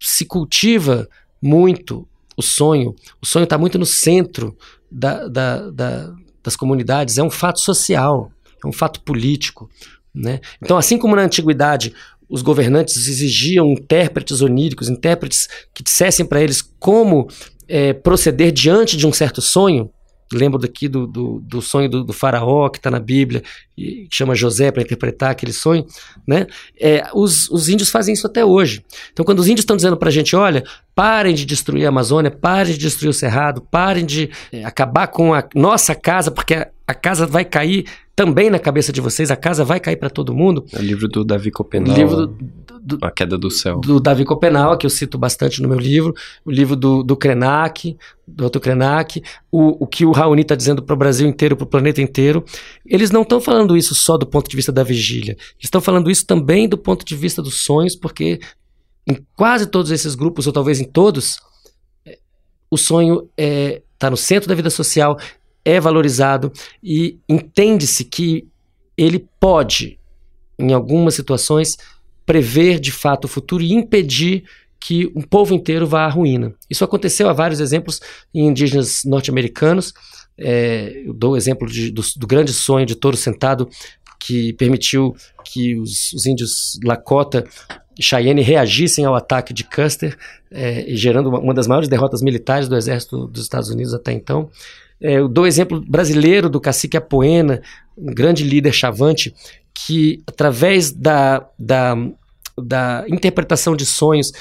[0.01, 1.09] se cultiva
[1.43, 2.95] muito o sonho.
[3.21, 4.57] O sonho está muito no centro
[4.91, 7.19] da, da, da, das comunidades.
[7.19, 9.69] É um fato social, é um fato político.
[10.15, 10.41] Né?
[10.63, 11.93] Então, assim como na antiguidade
[12.29, 17.29] os governantes exigiam intérpretes oníricos, intérpretes que dissessem para eles como
[17.69, 19.91] é, proceder diante de um certo sonho.
[20.33, 23.43] Lembro daqui do, do, do sonho do, do, faraó que está na Bíblia,
[23.77, 25.87] e chama José para interpretar aquele sonho.
[26.27, 26.47] Né?
[26.81, 28.83] É, os, os índios fazem isso até hoje.
[29.13, 32.31] Então, quando os índios estão dizendo para a gente: olha, parem de destruir a Amazônia,
[32.31, 36.69] parem de destruir o Cerrado, parem de é, acabar com a nossa casa, porque a,
[36.87, 40.35] a casa vai cair também na cabeça de vocês, a casa vai cair para todo
[40.35, 40.65] mundo.
[40.73, 41.97] É o livro do Davi Copenal.
[41.97, 43.81] livro do, do, A Queda do Céu.
[43.81, 46.15] Do Davi Copenal, que eu cito bastante no meu livro.
[46.45, 49.23] O livro do, do Krenak, do Otto Krenak.
[49.51, 52.45] O, o que o Raoni está dizendo para o Brasil inteiro, para o planeta inteiro.
[52.87, 55.33] Eles não estão falando isso só do ponto de vista da vigília.
[55.33, 58.39] Eles estão falando isso também do ponto de vista dos sonhos, porque
[59.07, 61.39] em quase todos esses grupos, ou talvez em todos,
[62.71, 65.19] o sonho está é, tá no centro da vida social,
[65.65, 68.47] é valorizado e entende-se que
[68.97, 69.99] ele pode,
[70.59, 71.77] em algumas situações,
[72.27, 74.45] prever de fato o futuro e impedir
[74.79, 76.55] que um povo inteiro vá à ruína.
[76.69, 78.01] Isso aconteceu há vários exemplos
[78.35, 79.95] em indígenas norte-americanos.
[80.37, 83.69] É, eu dou o exemplo de, do, do, grande sonho de Touro Sentado,
[84.21, 87.47] que permitiu que os, os índios Lakota
[87.99, 90.19] e Cheyenne reagissem ao ataque de Custer,
[90.51, 94.51] é, gerando uma, uma das maiores derrotas militares do exército dos Estados Unidos até então.
[95.05, 97.61] É, eu dou exemplo brasileiro do cacique Apoena,
[97.95, 99.35] um grande líder chavante,
[99.75, 101.95] que através da, da,
[102.57, 104.33] da interpretação de sonhos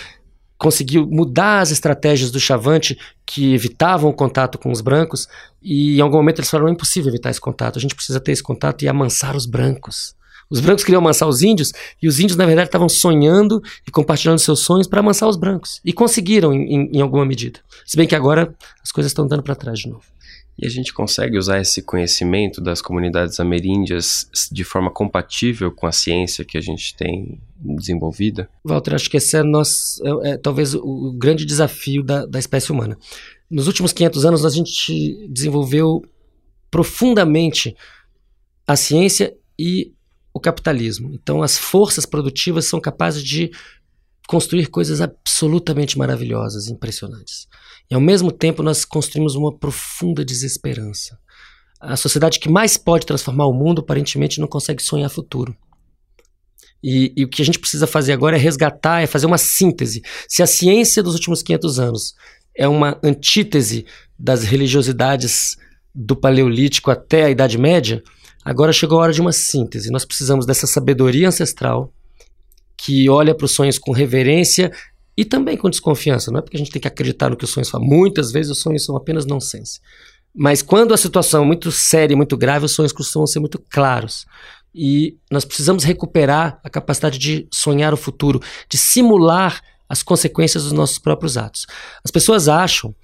[0.58, 5.28] conseguiu mudar as estratégias do Chavante que evitavam o contato com os brancos
[5.62, 8.32] e em algum momento eles falaram é impossível evitar esse contato, a gente precisa ter
[8.32, 10.16] esse contato e amansar os brancos.
[10.50, 14.40] Os brancos queriam amansar os índios e os índios na verdade estavam sonhando e compartilhando
[14.40, 17.60] seus sonhos para amansar os brancos e conseguiram em, em, em alguma medida.
[17.86, 20.14] Se bem que agora as coisas estão dando para trás de novo.
[20.58, 25.92] E a gente consegue usar esse conhecimento das comunidades ameríndias de forma compatível com a
[25.92, 28.48] ciência que a gente tem desenvolvida?
[28.64, 32.98] Walter, acho que esse é, é, é talvez o grande desafio da, da espécie humana.
[33.50, 36.04] Nos últimos 500 anos, a gente desenvolveu
[36.70, 37.76] profundamente
[38.68, 39.92] a ciência e
[40.34, 41.12] o capitalismo.
[41.14, 43.52] Então, as forças produtivas são capazes de
[44.28, 47.48] construir coisas absolutamente maravilhosas, impressionantes.
[47.90, 51.18] E ao mesmo tempo nós construímos uma profunda desesperança.
[51.80, 55.56] A sociedade que mais pode transformar o mundo aparentemente não consegue sonhar futuro.
[56.84, 60.02] E, e, o que a gente precisa fazer agora é resgatar, é fazer uma síntese.
[60.28, 62.14] Se a ciência dos últimos 500 anos
[62.56, 63.86] é uma antítese
[64.20, 65.58] das religiosidades
[65.96, 68.04] do Paleolítico até a Idade Média,
[68.44, 69.92] agora chegou a hora de uma síntese.
[69.92, 71.94] Nós precisamos dessa sabedoria ancestral
[72.76, 74.72] que olha para os sonhos com reverência
[75.16, 76.32] e também com desconfiança.
[76.32, 77.88] Não é porque a gente tem que acreditar no que os sonhos falam.
[77.88, 79.80] Muitas vezes os sonhos são apenas nonsense.
[80.36, 84.26] Mas quando a situação é muito séria, muito grave, os sonhos costumam ser muito claros.
[84.74, 90.72] E nós precisamos recuperar a capacidade de sonhar o futuro, de simular as consequências dos
[90.72, 91.68] nossos próprios atos.
[92.04, 92.96] As pessoas acham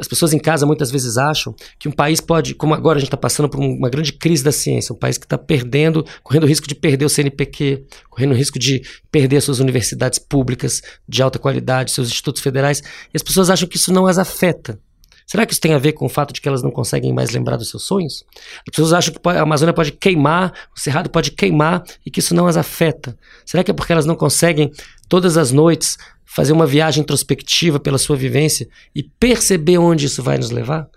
[0.00, 3.08] as pessoas em casa muitas vezes acham que um país pode, como agora a gente
[3.08, 6.46] está passando por uma grande crise da ciência, um país que está perdendo, correndo o
[6.46, 11.38] risco de perder o CNPq, correndo o risco de perder suas universidades públicas de alta
[11.38, 14.78] qualidade, seus institutos federais, e as pessoas acham que isso não as afeta.
[15.26, 17.30] Será que isso tem a ver com o fato de que elas não conseguem mais
[17.30, 18.24] lembrar dos seus sonhos?
[18.58, 22.32] As pessoas acham que a Amazônia pode queimar, o Cerrado pode queimar e que isso
[22.32, 23.18] não as afeta.
[23.44, 24.70] Será que é porque elas não conseguem
[25.08, 30.36] todas as noites fazer uma viagem introspectiva pela sua vivência e perceber onde isso vai
[30.36, 30.88] nos levar?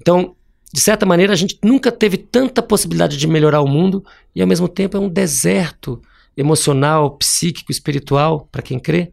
[0.00, 0.34] Então,
[0.74, 4.48] de certa maneira, a gente nunca teve tanta possibilidade de melhorar o mundo e, ao
[4.48, 6.02] mesmo tempo, é um deserto
[6.36, 9.12] emocional, psíquico, espiritual, para quem crê,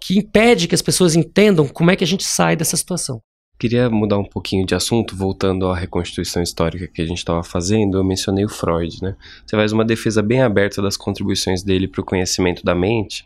[0.00, 3.20] que impede que as pessoas entendam como é que a gente sai dessa situação.
[3.58, 7.98] Queria mudar um pouquinho de assunto, voltando à reconstituição histórica que a gente estava fazendo.
[7.98, 9.16] Eu mencionei o Freud, né?
[9.44, 13.24] Você faz uma defesa bem aberta das contribuições dele para o conhecimento da mente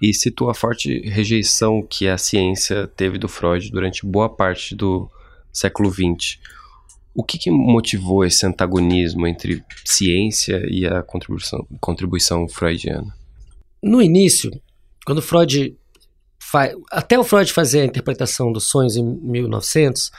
[0.00, 5.10] e situa a forte rejeição que a ciência teve do Freud durante boa parte do
[5.52, 6.38] século XX.
[7.14, 13.14] O que, que motivou esse antagonismo entre ciência e a contribuição, contribuição freudiana?
[13.82, 14.50] No início,
[15.06, 15.76] quando Freud
[16.90, 20.10] até o Freud fazer a interpretação dos sonhos em 1900,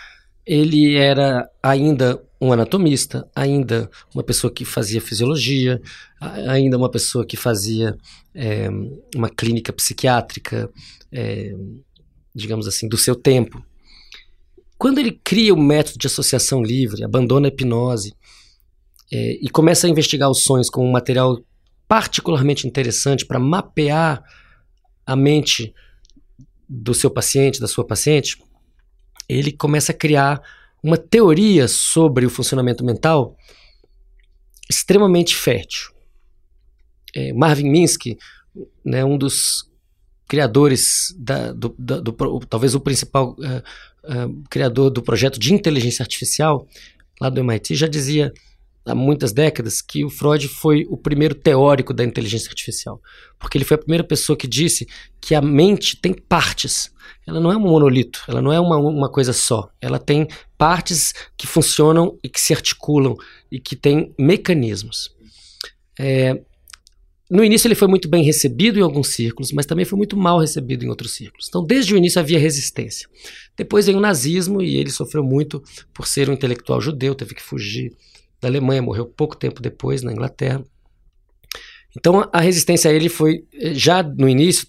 [0.45, 5.81] ele era ainda um anatomista, ainda uma pessoa que fazia fisiologia,
[6.47, 7.97] ainda uma pessoa que fazia
[8.33, 8.69] é,
[9.15, 10.69] uma clínica psiquiátrica,
[11.11, 11.53] é,
[12.33, 13.63] digamos assim, do seu tempo.
[14.77, 18.13] Quando ele cria o método de associação livre, abandona a hipnose
[19.11, 21.39] é, e começa a investigar os sonhos como um material
[21.87, 24.23] particularmente interessante para mapear
[25.05, 25.73] a mente
[26.69, 28.37] do seu paciente, da sua paciente,
[29.27, 30.41] ele começa a criar
[30.83, 33.35] uma teoria sobre o funcionamento mental
[34.69, 35.91] extremamente fértil.
[37.15, 38.17] É, Marvin Minsky,
[38.83, 39.69] né, um dos
[40.27, 42.11] criadores, da, do, da, do,
[42.49, 46.67] talvez o principal uh, uh, criador do projeto de inteligência artificial
[47.19, 48.33] lá do MIT, já dizia
[48.91, 53.01] há muitas décadas que o Freud foi o primeiro teórico da inteligência artificial,
[53.39, 54.87] porque ele foi a primeira pessoa que disse
[55.19, 56.91] que a mente tem partes.
[57.25, 59.69] Ela não é um monolito, ela não é uma, uma coisa só.
[59.81, 63.15] Ela tem partes que funcionam e que se articulam
[63.51, 65.13] e que têm mecanismos.
[65.99, 66.39] É,
[67.29, 70.39] no início ele foi muito bem recebido em alguns círculos, mas também foi muito mal
[70.39, 71.47] recebido em outros círculos.
[71.49, 73.09] Então, desde o início havia resistência.
[73.57, 75.61] Depois veio o nazismo e ele sofreu muito
[75.93, 77.91] por ser um intelectual judeu, teve que fugir
[78.41, 80.63] da Alemanha, morreu pouco tempo depois na Inglaterra.
[81.95, 84.67] Então a resistência a ele foi, eh, já no início,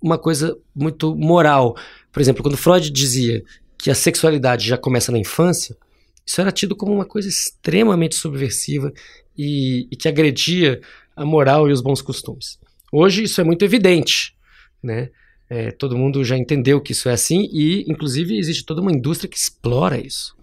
[0.00, 1.76] uma coisa muito moral.
[2.12, 3.42] Por exemplo, quando Freud dizia
[3.76, 5.76] que a sexualidade já começa na infância,
[6.24, 8.92] isso era tido como uma coisa extremamente subversiva
[9.36, 10.80] e, e que agredia
[11.16, 12.58] a moral e os bons costumes.
[12.92, 14.36] Hoje isso é muito evidente,
[14.82, 15.10] né?
[15.50, 19.28] É, todo mundo já entendeu que isso é assim e, inclusive, existe toda uma indústria
[19.30, 20.36] que explora isso.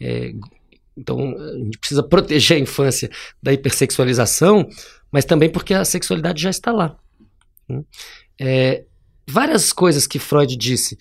[0.00, 0.32] É,
[0.96, 3.10] então, a gente precisa proteger a infância
[3.42, 4.68] da hipersexualização,
[5.10, 6.96] mas também porque a sexualidade já está lá.
[7.68, 7.82] Né?
[8.38, 8.84] É,
[9.28, 10.98] várias coisas que Freud disse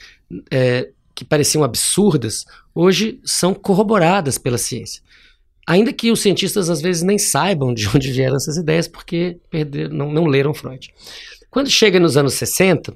[0.49, 5.01] é, que pareciam absurdas, hoje são corroboradas pela ciência.
[5.67, 9.95] Ainda que os cientistas às vezes nem saibam de onde vieram essas ideias, porque perderam,
[9.95, 10.91] não, não leram Freud.
[11.49, 12.93] Quando chega nos anos 60,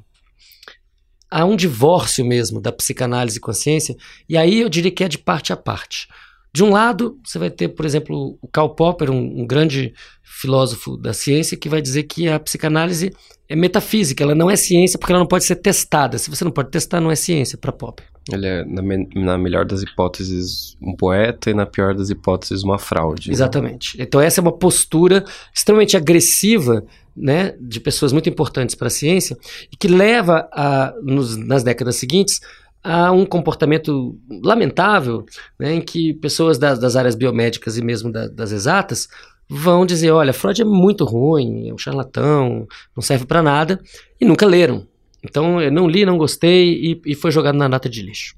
[1.29, 3.95] há um divórcio mesmo da psicanálise com a ciência,
[4.27, 6.07] e aí eu diria que é de parte a parte.
[6.55, 10.95] De um lado, você vai ter, por exemplo, o Karl Popper, um, um, grande filósofo
[10.95, 13.11] da ciência, que vai dizer que a psicanálise
[13.49, 16.17] é metafísica, ela não é ciência porque ela não pode ser testada.
[16.17, 18.05] Se você não pode testar, não é ciência para Popper.
[18.31, 22.63] Ele é, na, me na, melhor das hipóteses, um poeta e na pior das hipóteses,
[22.63, 23.33] uma fraude.
[23.33, 24.01] Exatamente.
[24.01, 29.35] Então, essa é uma postura extremamente agressiva né, de pessoas muito importantes para a ciência
[29.69, 32.39] e que leva, a, nos, nas décadas seguintes,
[32.85, 35.25] a um comportamento lamentável,
[35.59, 39.07] né, em que pessoas das, das áreas biomédicas e mesmo da, das exatas
[39.49, 43.81] vão dizer, olha, Freud é muito ruim, é um charlatão, não serve para nada,
[44.21, 44.87] e nunca leram.
[45.23, 48.35] Então, eu não li, não gostei e, e foi jogado na nata de lixo.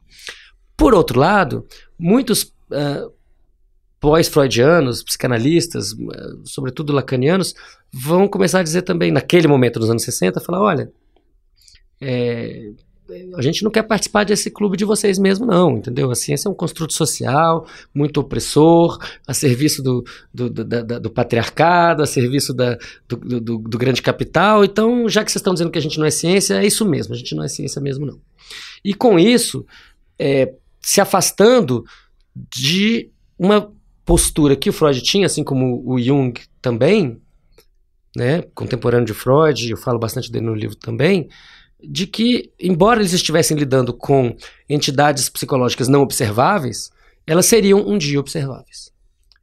[0.77, 1.65] Por outro lado,
[1.99, 3.11] muitos uh,
[3.99, 7.53] pós-freudianos, psicanalistas, uh, sobretudo lacanianos,
[7.91, 10.91] vão começar a dizer também, naquele momento, nos anos 60, falar, olha,
[11.99, 12.71] é,
[13.35, 16.11] a gente não quer participar desse clube de vocês mesmo, não, entendeu?
[16.11, 21.09] A ciência é um construto social, muito opressor, a serviço do, do, do, da, do
[21.09, 24.63] patriarcado, a serviço da, do, do, do, grande capital.
[24.63, 27.13] Então, já que vocês estão dizendo que a gente não é ciência, é isso mesmo,
[27.13, 28.19] a gente não é ciência mesmo, não.
[28.83, 29.65] E com isso,
[30.19, 31.85] é, se afastando
[32.35, 33.71] de uma
[34.05, 37.21] postura que o Freud tinha, assim como o Jung também,
[38.15, 41.29] né, contemporâneo de Freud, eu falo bastante dele no livro também,
[41.81, 44.35] de que, embora eles estivessem lidando com
[44.67, 46.89] entidades psicológicas não observáveis,
[47.25, 48.91] elas seriam um dia observáveis.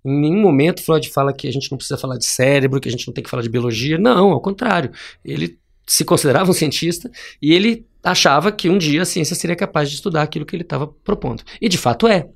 [0.04, 2.92] Em nenhum momento Freud fala que a gente não precisa falar de cérebro, que a
[2.92, 3.96] gente não tem que falar de biologia.
[3.96, 4.90] Não, ao contrário.
[5.24, 9.88] Ele se considerava um cientista e ele achava que um dia a ciência seria capaz
[9.88, 11.42] de estudar aquilo que ele estava propondo.
[11.60, 12.28] E de fato é.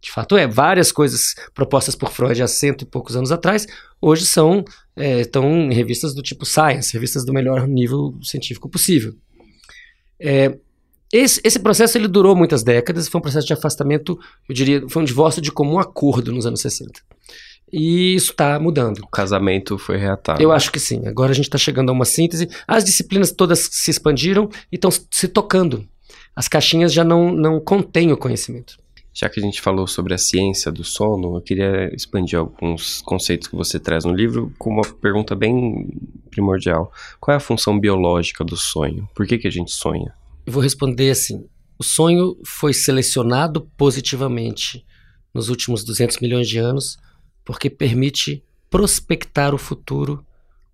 [0.00, 0.46] De fato é.
[0.46, 3.66] Várias coisas propostas por Freud há cento e poucos anos atrás,
[4.00, 4.64] hoje são
[4.96, 9.14] é, estão em revistas do tipo Science, revistas do melhor nível científico possível.
[10.18, 10.56] É,
[11.12, 15.02] esse, esse, processo ele durou muitas décadas, foi um processo de afastamento, eu diria, foi
[15.02, 17.00] um divórcio de comum acordo nos anos 60.
[17.72, 18.98] E isso está mudando.
[18.98, 20.42] O casamento foi reatado.
[20.42, 21.06] Eu acho que sim.
[21.06, 22.48] Agora a gente está chegando a uma síntese.
[22.66, 25.86] As disciplinas todas se expandiram e estão se tocando.
[26.34, 28.76] As caixinhas já não, não contêm o conhecimento.
[29.12, 33.48] Já que a gente falou sobre a ciência do sono, eu queria expandir alguns conceitos
[33.48, 35.88] que você traz no livro com uma pergunta bem
[36.30, 36.92] primordial.
[37.18, 39.08] Qual é a função biológica do sonho?
[39.14, 40.14] Por que, que a gente sonha?
[40.46, 41.44] Eu vou responder assim:
[41.78, 44.84] o sonho foi selecionado positivamente
[45.34, 46.96] nos últimos 200 milhões de anos
[47.44, 50.24] porque permite prospectar o futuro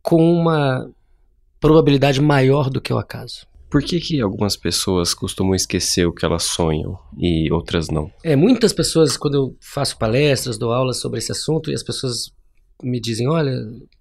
[0.02, 0.90] com uma
[1.58, 3.46] probabilidade maior do que o acaso.
[3.76, 8.10] Por que, que algumas pessoas costumam esquecer o que elas sonham e outras não?
[8.24, 12.32] É, muitas pessoas, quando eu faço palestras, dou aulas sobre esse assunto, e as pessoas
[12.82, 13.52] me dizem: Olha,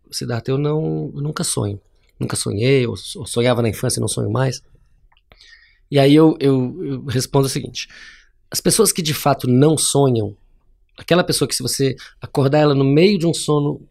[0.10, 1.78] Siddhartha, eu, não, eu nunca sonho.
[2.18, 4.62] Nunca sonhei, ou, sonhava na infância e não sonho mais.
[5.92, 7.90] E aí eu, eu, eu respondo o seguinte:
[8.50, 10.38] as pessoas que de fato não sonham,
[10.98, 13.86] aquela pessoa que se você acordar ela no meio de um sono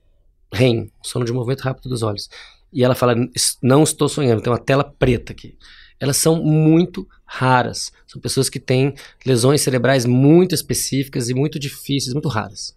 [0.51, 2.31] REM, sono de movimento rápido dos olhos,
[2.75, 3.15] e ela fala:
[3.63, 5.57] Não estou sonhando, tem uma tela preta aqui.
[6.01, 7.93] Elas são muito raras.
[8.07, 12.77] São pessoas que têm lesões cerebrais muito específicas e muito difíceis, muito raras.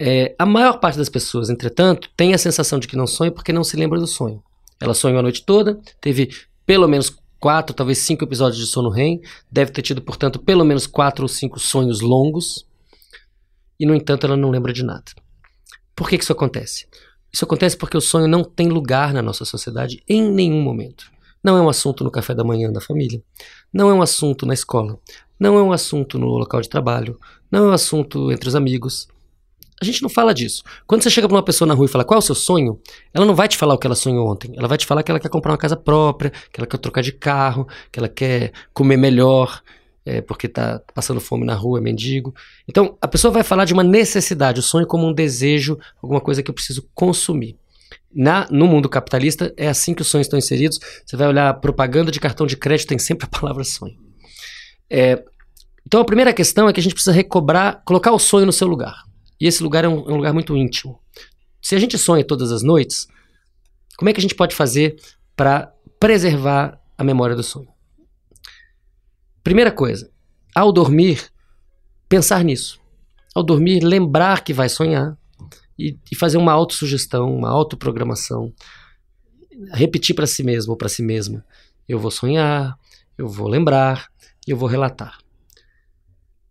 [0.00, 3.52] É, a maior parte das pessoas, entretanto, tem a sensação de que não sonha porque
[3.52, 4.42] não se lembra do sonho.
[4.80, 6.30] Ela sonhou a noite toda, teve
[6.64, 9.20] pelo menos quatro, talvez cinco episódios de sono REM,
[9.50, 12.66] deve ter tido, portanto, pelo menos quatro ou cinco sonhos longos,
[13.78, 15.04] e, no entanto, ela não lembra de nada.
[15.94, 16.86] Por que, que isso acontece?
[17.32, 21.10] Isso acontece porque o sonho não tem lugar na nossa sociedade em nenhum momento.
[21.42, 23.22] Não é um assunto no café da manhã da família,
[23.72, 24.98] não é um assunto na escola,
[25.38, 27.18] não é um assunto no local de trabalho,
[27.50, 29.06] não é um assunto entre os amigos.
[29.80, 30.64] A gente não fala disso.
[30.86, 32.80] Quando você chega para uma pessoa na rua e fala qual é o seu sonho,
[33.14, 34.52] ela não vai te falar o que ela sonhou ontem.
[34.56, 37.00] Ela vai te falar que ela quer comprar uma casa própria, que ela quer trocar
[37.00, 39.62] de carro, que ela quer comer melhor,
[40.08, 42.34] é, porque está passando fome na rua, é mendigo.
[42.66, 46.42] Então, a pessoa vai falar de uma necessidade, o sonho como um desejo, alguma coisa
[46.42, 47.58] que eu preciso consumir.
[48.10, 50.80] Na, no mundo capitalista, é assim que os sonhos estão inseridos.
[51.04, 53.98] Você vai olhar propaganda de cartão de crédito, tem sempre a palavra sonho.
[54.88, 55.22] É,
[55.86, 58.66] então, a primeira questão é que a gente precisa recobrar, colocar o sonho no seu
[58.66, 59.04] lugar.
[59.38, 60.98] E esse lugar é um, é um lugar muito íntimo.
[61.60, 63.06] Se a gente sonha todas as noites,
[63.98, 64.96] como é que a gente pode fazer
[65.36, 67.68] para preservar a memória do sonho?
[69.42, 70.10] Primeira coisa,
[70.54, 71.30] ao dormir,
[72.08, 72.80] pensar nisso.
[73.34, 75.16] Ao dormir, lembrar que vai sonhar
[75.78, 78.52] e, e fazer uma autossugestão, uma autoprogramação.
[79.72, 81.44] Repetir para si mesmo ou para si mesma:
[81.88, 82.78] eu vou sonhar,
[83.16, 84.08] eu vou lembrar,
[84.46, 85.18] eu vou relatar.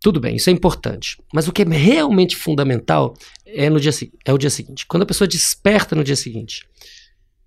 [0.00, 1.20] Tudo bem, isso é importante.
[1.32, 3.90] Mas o que é realmente fundamental é, no dia,
[4.24, 4.86] é o dia seguinte.
[4.86, 6.68] Quando a pessoa desperta no dia seguinte,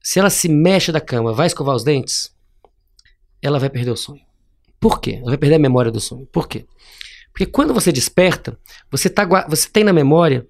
[0.04, 2.36] se ela se mexe da cama, vai escovar os dentes,
[3.42, 4.22] ela vai perder o sonho.
[4.82, 5.20] Por quê?
[5.22, 6.26] Ela vai perder a memória do sonho.
[6.26, 6.66] Por quê?
[7.32, 8.58] Porque quando você desperta,
[8.90, 10.46] você, tá, você tem na memória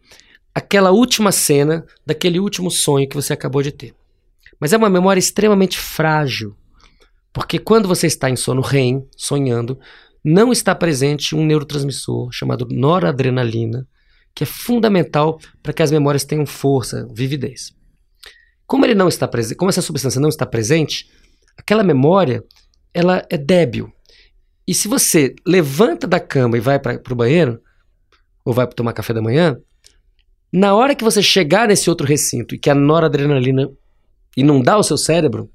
[0.55, 3.93] aquela última cena daquele último sonho que você acabou de ter.
[4.57, 6.55] Mas é uma memória extremamente frágil.
[7.33, 9.77] Porque quando você está em sono REM, sonhando,
[10.23, 13.85] não está presente um neurotransmissor chamado noradrenalina,
[14.33, 17.73] que é fundamental para que as memórias tenham força, vividez.
[18.65, 21.09] Como ele não está presente, como essa substância não está presente,
[21.57, 22.43] aquela memória
[22.93, 23.91] ela é débil,
[24.71, 27.61] e se você levanta da cama e vai para o banheiro,
[28.45, 29.59] ou vai tomar café da manhã,
[30.49, 33.69] na hora que você chegar nesse outro recinto e que a noradrenalina
[34.37, 35.51] inundar o seu cérebro,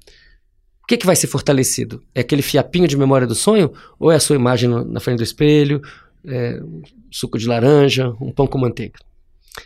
[0.83, 2.03] o que, que vai ser fortalecido?
[2.13, 3.73] É aquele fiapinho de memória do sonho?
[3.97, 5.81] Ou é a sua imagem na frente do espelho,
[6.23, 6.61] é,
[7.09, 8.99] suco de laranja, um pão com manteiga?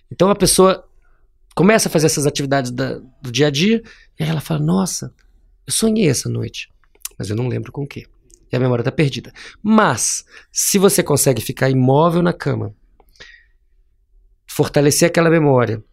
[0.09, 0.82] Então a pessoa
[1.53, 3.84] começa a fazer essas atividades da, do dia a dia
[4.17, 5.13] e aí ela fala: Nossa,
[5.67, 6.69] eu sonhei essa noite,
[7.19, 8.05] mas eu não lembro com o quê.
[8.52, 9.32] E a memória está perdida.
[9.62, 12.74] Mas, se você consegue ficar imóvel na cama,
[14.45, 15.84] fortalecer aquela memória,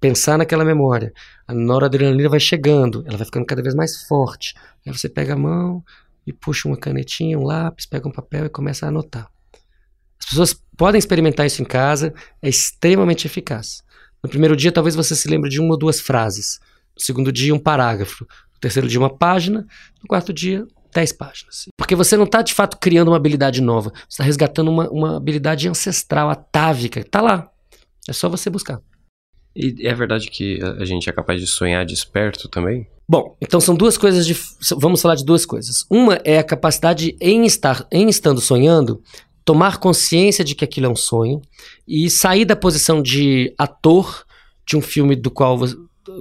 [0.00, 1.12] pensar naquela memória,
[1.46, 4.54] a noradrenalina vai chegando, ela vai ficando cada vez mais forte.
[4.86, 5.84] Aí você pega a mão
[6.26, 9.28] e puxa uma canetinha, um lápis, pega um papel e começa a anotar.
[10.18, 12.12] As pessoas podem experimentar isso em casa,
[12.42, 13.82] é extremamente eficaz.
[14.22, 16.58] No primeiro dia, talvez você se lembre de uma ou duas frases.
[16.96, 18.24] No segundo dia, um parágrafo.
[18.52, 19.64] No terceiro dia, uma página.
[20.02, 21.66] No quarto dia, dez páginas.
[21.76, 23.90] Porque você não está, de fato, criando uma habilidade nova.
[23.90, 27.00] Você está resgatando uma, uma habilidade ancestral, atávica.
[27.00, 27.50] Está lá.
[28.08, 28.80] É só você buscar.
[29.54, 32.86] E é verdade que a gente é capaz de sonhar desperto também?
[33.08, 34.36] Bom, então são duas coisas de,
[34.76, 35.84] vamos falar de duas coisas.
[35.90, 39.02] Uma é a capacidade em estar em estando sonhando,
[39.44, 41.40] tomar consciência de que aquilo é um sonho
[41.86, 44.24] e sair da posição de ator
[44.66, 45.58] de um filme do qual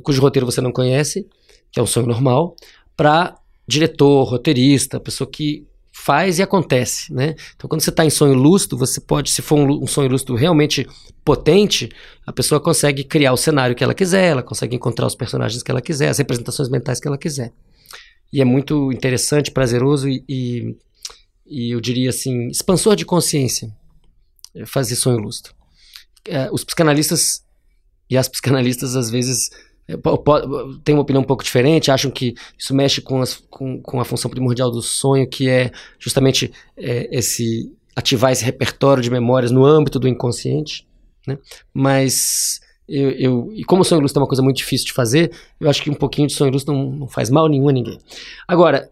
[0.01, 1.27] cujo roteiro você não conhece,
[1.71, 2.55] que é um sonho normal,
[2.95, 3.35] para
[3.67, 7.35] diretor, roteirista, pessoa que faz e acontece, né?
[7.55, 10.35] Então, quando você está em sonho lúcido, você pode, se for um, um, sonho lúcido
[10.35, 10.87] realmente
[11.25, 11.89] potente,
[12.25, 15.71] a pessoa consegue criar o cenário que ela quiser, ela consegue encontrar os personagens que
[15.71, 17.51] ela quiser, as representações mentais que ela quiser.
[18.31, 20.77] E é muito interessante, prazeroso e, e,
[21.45, 23.73] e eu diria assim, expansor de consciência
[24.65, 25.49] fazer sonho lúcido.
[26.25, 27.43] É, os psicanalistas
[28.09, 29.49] e as psicanalistas às vezes
[30.83, 34.05] tem uma opinião um pouco diferente, acham que isso mexe com, as, com, com a
[34.05, 39.65] função primordial do sonho, que é justamente é, esse ativar esse repertório de memórias no
[39.65, 40.85] âmbito do inconsciente,
[41.25, 41.37] né?
[41.73, 45.31] Mas eu, eu, e como o sonho lúcido é uma coisa muito difícil de fazer,
[45.59, 47.99] eu acho que um pouquinho de sonho lúcido não, não faz mal nenhum a ninguém.
[48.47, 48.89] Agora,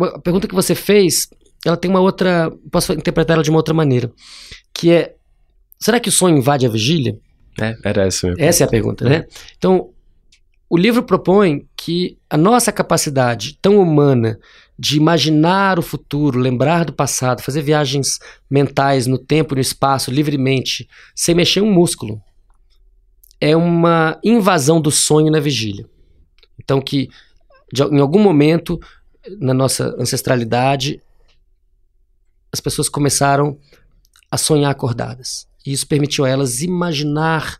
[0.00, 1.28] a pergunta que você fez,
[1.64, 4.10] ela tem uma outra, posso interpretar ela de uma outra maneira,
[4.72, 5.14] que é,
[5.78, 7.18] será que o sonho invade a vigília?
[7.60, 8.32] É, era essa.
[8.38, 9.26] Essa é a pergunta, né?
[9.56, 9.90] Então,
[10.70, 14.38] o livro propõe que a nossa capacidade tão humana
[14.78, 18.18] de imaginar o futuro, lembrar do passado, fazer viagens
[18.50, 22.22] mentais no tempo e no espaço livremente, sem mexer um músculo,
[23.40, 25.88] é uma invasão do sonho na vigília.
[26.58, 27.08] Então, que
[27.72, 28.78] de, em algum momento
[29.40, 31.00] na nossa ancestralidade,
[32.52, 33.58] as pessoas começaram
[34.30, 35.46] a sonhar acordadas.
[35.66, 37.58] E isso permitiu a elas imaginar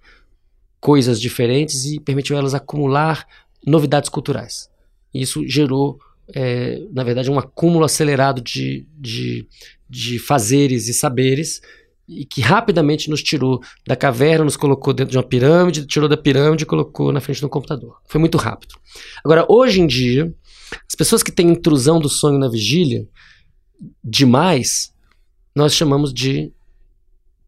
[0.80, 3.26] coisas diferentes e permitiu elas acumular
[3.66, 4.70] novidades culturais.
[5.12, 5.98] Isso gerou,
[6.34, 9.46] é, na verdade, um acúmulo acelerado de, de,
[9.88, 11.60] de fazeres e saberes
[12.08, 16.16] e que rapidamente nos tirou da caverna, nos colocou dentro de uma pirâmide, tirou da
[16.16, 18.00] pirâmide e colocou na frente do computador.
[18.06, 18.74] Foi muito rápido.
[19.22, 20.32] Agora, hoje em dia,
[20.88, 23.06] as pessoas que têm intrusão do sonho na vigília
[24.02, 24.92] demais,
[25.54, 26.50] nós chamamos de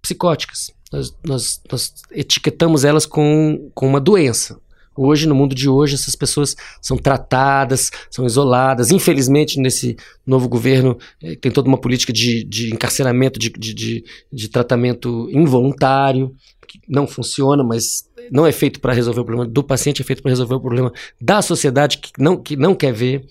[0.02, 4.58] psicóticas nós, nós, nós etiquetamos elas com, com uma doença.
[4.96, 8.90] Hoje, no mundo de hoje, essas pessoas são tratadas, são isoladas.
[8.90, 14.04] Infelizmente, nesse novo governo, eh, tem toda uma política de, de encarceramento, de, de, de,
[14.32, 16.34] de tratamento involuntário,
[16.66, 20.22] que não funciona, mas não é feito para resolver o problema do paciente, é feito
[20.22, 23.24] para resolver o problema da sociedade que não, que não quer ver.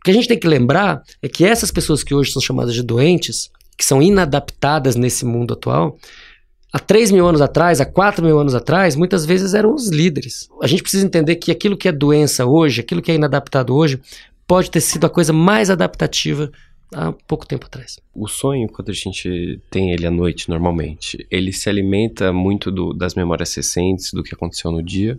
[0.00, 2.74] O que a gente tem que lembrar é que essas pessoas que hoje são chamadas
[2.74, 5.98] de doentes, que são inadaptadas nesse mundo atual,
[6.72, 10.48] há 3 mil anos atrás, há 4 mil anos atrás, muitas vezes eram os líderes.
[10.62, 14.00] A gente precisa entender que aquilo que é doença hoje, aquilo que é inadaptado hoje,
[14.46, 16.50] pode ter sido a coisa mais adaptativa
[16.94, 17.98] há pouco tempo atrás.
[18.14, 22.92] O sonho, quando a gente tem ele à noite, normalmente, ele se alimenta muito do,
[22.92, 25.18] das memórias recentes, do que aconteceu no dia,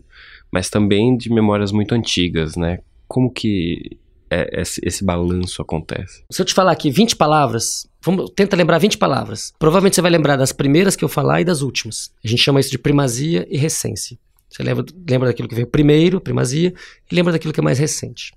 [0.52, 2.80] mas também de memórias muito antigas, né?
[3.08, 3.98] Como que
[4.30, 6.24] é, esse, esse balanço acontece?
[6.30, 9.54] Se eu te falar aqui 20 palavras, vamos, tenta lembrar 20 palavras.
[9.58, 12.12] Provavelmente você vai lembrar das primeiras que eu falar e das últimas.
[12.24, 14.18] A gente chama isso de primazia e recência.
[14.50, 16.74] Você lembra, lembra daquilo que veio primeiro, primazia,
[17.12, 18.34] e lembra daquilo que é mais recente.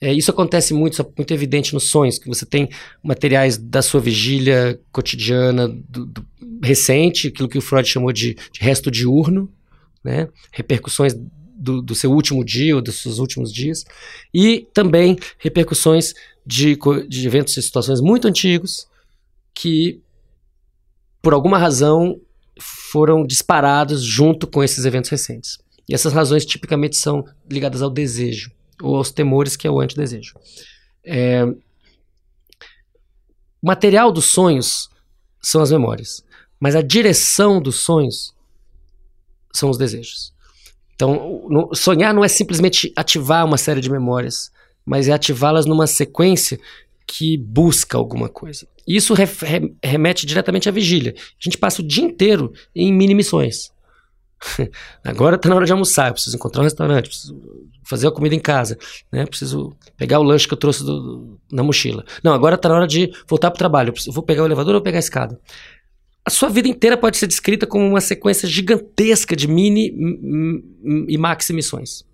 [0.00, 2.68] É, isso acontece muito, isso é muito evidente nos sonhos, que você tem
[3.02, 6.26] materiais da sua vigília cotidiana do, do,
[6.62, 9.50] recente, aquilo que o Freud chamou de, de resto diurno,
[10.04, 10.28] né?
[10.52, 11.14] repercussões
[11.56, 13.84] do, do seu último dia ou dos seus últimos dias,
[14.32, 16.78] e também repercussões de,
[17.08, 18.86] de eventos e situações muito antigos
[19.54, 20.00] que,
[21.22, 22.20] por alguma razão,
[22.60, 25.58] foram disparados junto com esses eventos recentes.
[25.88, 28.50] E essas razões tipicamente são ligadas ao desejo,
[28.82, 30.34] ou aos temores, que é o antidesejo.
[31.04, 31.44] É...
[31.44, 34.90] O material dos sonhos
[35.40, 36.24] são as memórias,
[36.60, 38.34] mas a direção dos sonhos
[39.52, 40.35] são os desejos.
[40.96, 41.42] Então,
[41.74, 44.50] sonhar não é simplesmente ativar uma série de memórias,
[44.84, 46.58] mas é ativá-las numa sequência
[47.06, 48.66] que busca alguma coisa.
[48.86, 51.14] Isso re, re, remete diretamente à vigília.
[51.16, 53.70] A gente passa o dia inteiro em mini missões.
[55.04, 57.40] Agora está na hora de almoçar, eu preciso encontrar um restaurante, preciso
[57.84, 58.76] fazer a comida em casa,
[59.12, 59.24] né?
[59.24, 62.04] Preciso pegar o lanche que eu trouxe do, na mochila.
[62.22, 63.94] Não, agora está na hora de voltar para o trabalho.
[64.06, 65.40] Eu vou pegar o elevador ou vou pegar a escada?
[66.26, 69.94] A sua vida inteira pode ser descrita como uma sequência gigantesca de mini
[71.08, 72.04] e maxi missões.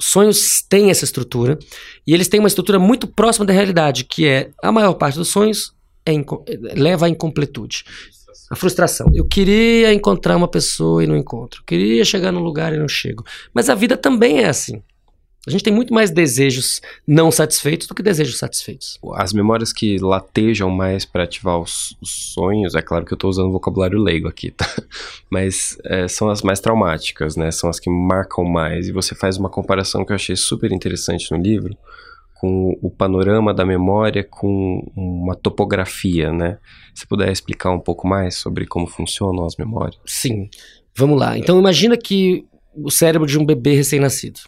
[0.00, 1.58] Os sonhos têm essa estrutura
[2.04, 5.28] e eles têm uma estrutura muito próxima da realidade, que é a maior parte dos
[5.28, 5.72] sonhos
[6.04, 6.12] é
[6.74, 7.84] leva à incompletude.
[8.50, 9.08] A frustração.
[9.14, 11.60] Eu queria encontrar uma pessoa e não encontro.
[11.60, 13.24] Eu queria chegar num lugar e não chego.
[13.54, 14.82] Mas a vida também é assim.
[15.46, 18.98] A gente tem muito mais desejos não satisfeitos do que desejos satisfeitos.
[19.14, 23.30] As memórias que latejam mais para ativar os, os, sonhos, é claro que eu estou
[23.30, 24.66] usando vocabulário leigo aqui, tá?
[25.30, 27.50] Mas é, são as mais traumáticas, né?
[27.50, 28.88] São as que marcam mais.
[28.88, 31.74] E você faz uma comparação que eu achei super interessante no livro
[32.34, 36.58] com o panorama da memória com uma topografia, né?
[36.94, 40.00] Se puder explicar um pouco mais sobre como funcionam as memórias.
[40.04, 40.50] Sim.
[40.94, 41.38] Vamos lá.
[41.38, 44.40] Então imagina que o cérebro de um bebê recém-nascido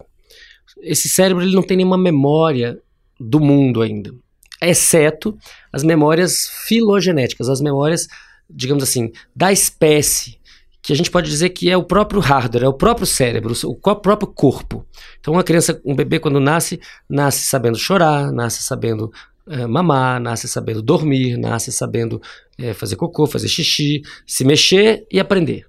[0.82, 2.78] esse cérebro ele não tem nenhuma memória
[3.18, 4.12] do mundo ainda,
[4.60, 5.36] exceto
[5.72, 8.08] as memórias filogenéticas, as memórias,
[8.50, 10.40] digamos assim, da espécie,
[10.82, 13.76] que a gente pode dizer que é o próprio hardware, é o próprio cérebro, o
[13.76, 14.84] próprio corpo.
[15.20, 19.12] Então, uma criança, um bebê, quando nasce, nasce sabendo chorar, nasce sabendo
[19.48, 22.20] é, mamar, nasce sabendo dormir, nasce sabendo
[22.58, 25.66] é, fazer cocô, fazer xixi, se mexer e aprender.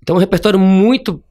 [0.00, 1.22] Então, é um repertório muito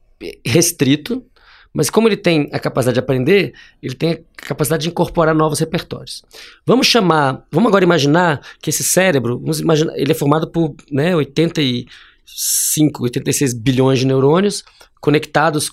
[0.44, 1.24] restrito,
[1.72, 5.58] mas como ele tem a capacidade de aprender, ele tem a capacidade de incorporar novos
[5.58, 6.22] repertórios.
[6.66, 11.16] Vamos chamar, vamos agora imaginar que esse cérebro, vamos imaginar, ele é formado por né,
[11.16, 14.62] 85, 86 bilhões de neurônios
[15.00, 15.72] conectados,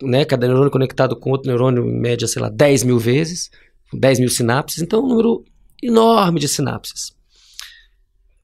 [0.00, 3.50] né, cada neurônio conectado com outro neurônio em média, sei lá, 10 mil vezes,
[3.92, 5.44] 10 mil sinapses, então é um número
[5.82, 7.12] enorme de sinapses.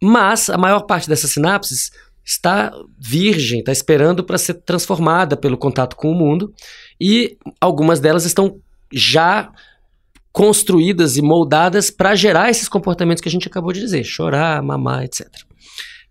[0.03, 1.91] Mas a maior parte dessas sinapses
[2.27, 6.53] está virgem, está esperando para ser transformada pelo contato com o mundo,
[7.01, 8.61] e algumas delas estão
[8.93, 9.53] já
[10.33, 15.05] construídas e moldadas para gerar esses comportamentos que a gente acabou de dizer, chorar, mamar,
[15.05, 15.27] etc.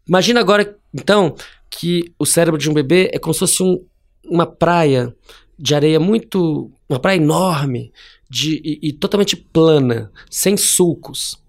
[0.07, 1.35] Imagina agora, então,
[1.69, 3.85] que o cérebro de um bebê é como se fosse um,
[4.23, 5.13] uma praia
[5.59, 7.91] de areia muito, uma praia enorme
[8.29, 11.43] de, e, e totalmente plana, sem sulcos.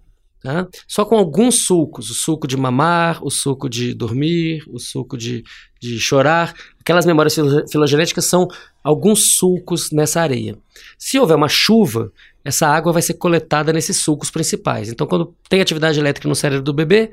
[0.47, 0.65] Tá?
[0.87, 5.43] Só com alguns sucos, o suco de mamar, o suco de dormir, o suco de,
[5.77, 6.53] de chorar.
[6.79, 7.35] Aquelas memórias
[7.69, 8.47] filogenéticas são
[8.81, 10.57] alguns sulcos nessa areia.
[10.97, 12.13] Se houver uma chuva,
[12.45, 14.87] essa água vai ser coletada nesses sulcos principais.
[14.87, 17.11] Então, quando tem atividade elétrica no cérebro do bebê,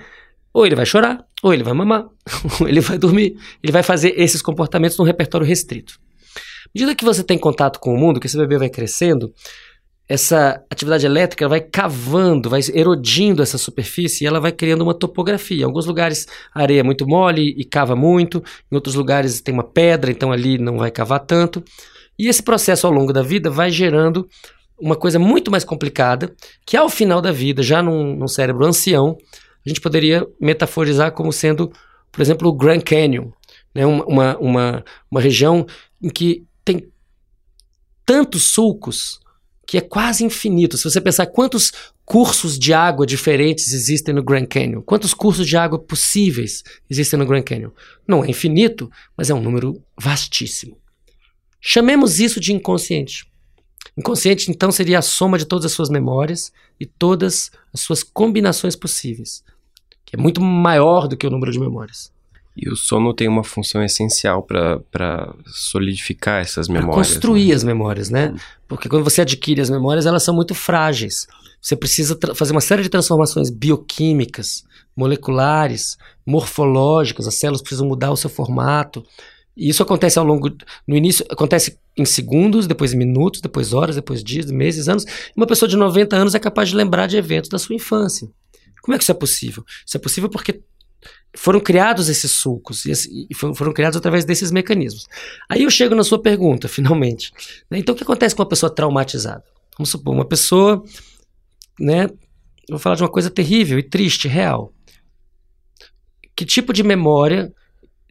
[0.53, 2.07] ou ele vai chorar, ou ele vai mamar,
[2.61, 3.37] ou ele vai dormir.
[3.61, 5.99] Ele vai fazer esses comportamentos num repertório restrito.
[6.37, 9.35] À medida que você tem contato com o mundo, que esse bebê vai crescendo,
[10.09, 15.63] essa atividade elétrica vai cavando, vai erodindo essa superfície e ela vai criando uma topografia.
[15.63, 19.55] Em alguns lugares a areia é muito mole e cava muito, em outros lugares tem
[19.55, 21.65] uma pedra, então ali não vai cavar tanto.
[22.19, 24.29] E esse processo ao longo da vida vai gerando
[24.79, 26.35] uma coisa muito mais complicada,
[26.67, 29.17] que ao final da vida, já num, num cérebro ancião,
[29.65, 31.73] a gente poderia metaforizar como sendo,
[32.13, 33.31] por exemplo, o Grand Canyon,
[33.75, 33.87] né?
[33.87, 35.65] uma, uma, uma, uma região
[36.03, 36.89] em que tem
[38.05, 39.21] tantos sulcos
[39.67, 40.77] que é quase infinito.
[40.77, 41.73] Se você pensar quantos
[42.05, 47.27] cursos de água diferentes existem no Grand Canyon, quantos cursos de água possíveis existem no
[47.27, 47.71] Grand Canyon,
[48.07, 50.77] não é infinito, mas é um número vastíssimo.
[51.61, 53.27] Chamemos isso de inconsciente.
[53.97, 58.75] Inconsciente, então, seria a soma de todas as suas memórias e todas as suas combinações
[58.75, 59.43] possíveis,
[60.05, 62.14] que é muito maior do que o número de memórias.
[62.57, 67.09] E o sono tem uma função essencial para solidificar essas memórias.
[67.09, 67.55] Pra construir né?
[67.55, 68.33] as memórias, né?
[68.33, 68.39] Hum.
[68.69, 71.27] Porque quando você adquire as memórias, elas são muito frágeis.
[71.61, 74.65] Você precisa fazer uma série de transformações bioquímicas,
[74.97, 79.05] moleculares, morfológicas, as células precisam mudar o seu formato.
[79.57, 80.49] E isso acontece ao longo.
[80.87, 85.05] No início, acontece em segundos, depois em minutos, depois horas, depois dias, meses, anos.
[85.37, 88.29] Uma pessoa de 90 anos é capaz de lembrar de eventos da sua infância.
[88.83, 89.65] Como é que isso é possível?
[89.87, 90.61] Isso é possível porque
[91.37, 95.07] foram criados esses sulcos e, foram criados através desses mecanismos.
[95.49, 97.33] Aí eu chego na sua pergunta, finalmente.
[97.71, 97.79] Né?
[97.79, 99.45] Então, o que acontece com uma pessoa traumatizada?
[99.77, 100.85] Vamos supor, uma pessoa,
[101.79, 102.09] né?
[102.69, 104.73] Vou falar de uma coisa terrível e triste, real.
[106.37, 107.53] Que tipo de memória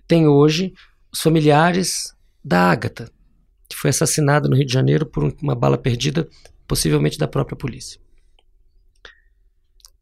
[0.07, 0.73] tem hoje
[1.11, 2.13] os familiares
[2.43, 3.09] da Ágata,
[3.69, 6.27] que foi assassinada no Rio de Janeiro por uma bala perdida,
[6.67, 7.99] possivelmente da própria polícia?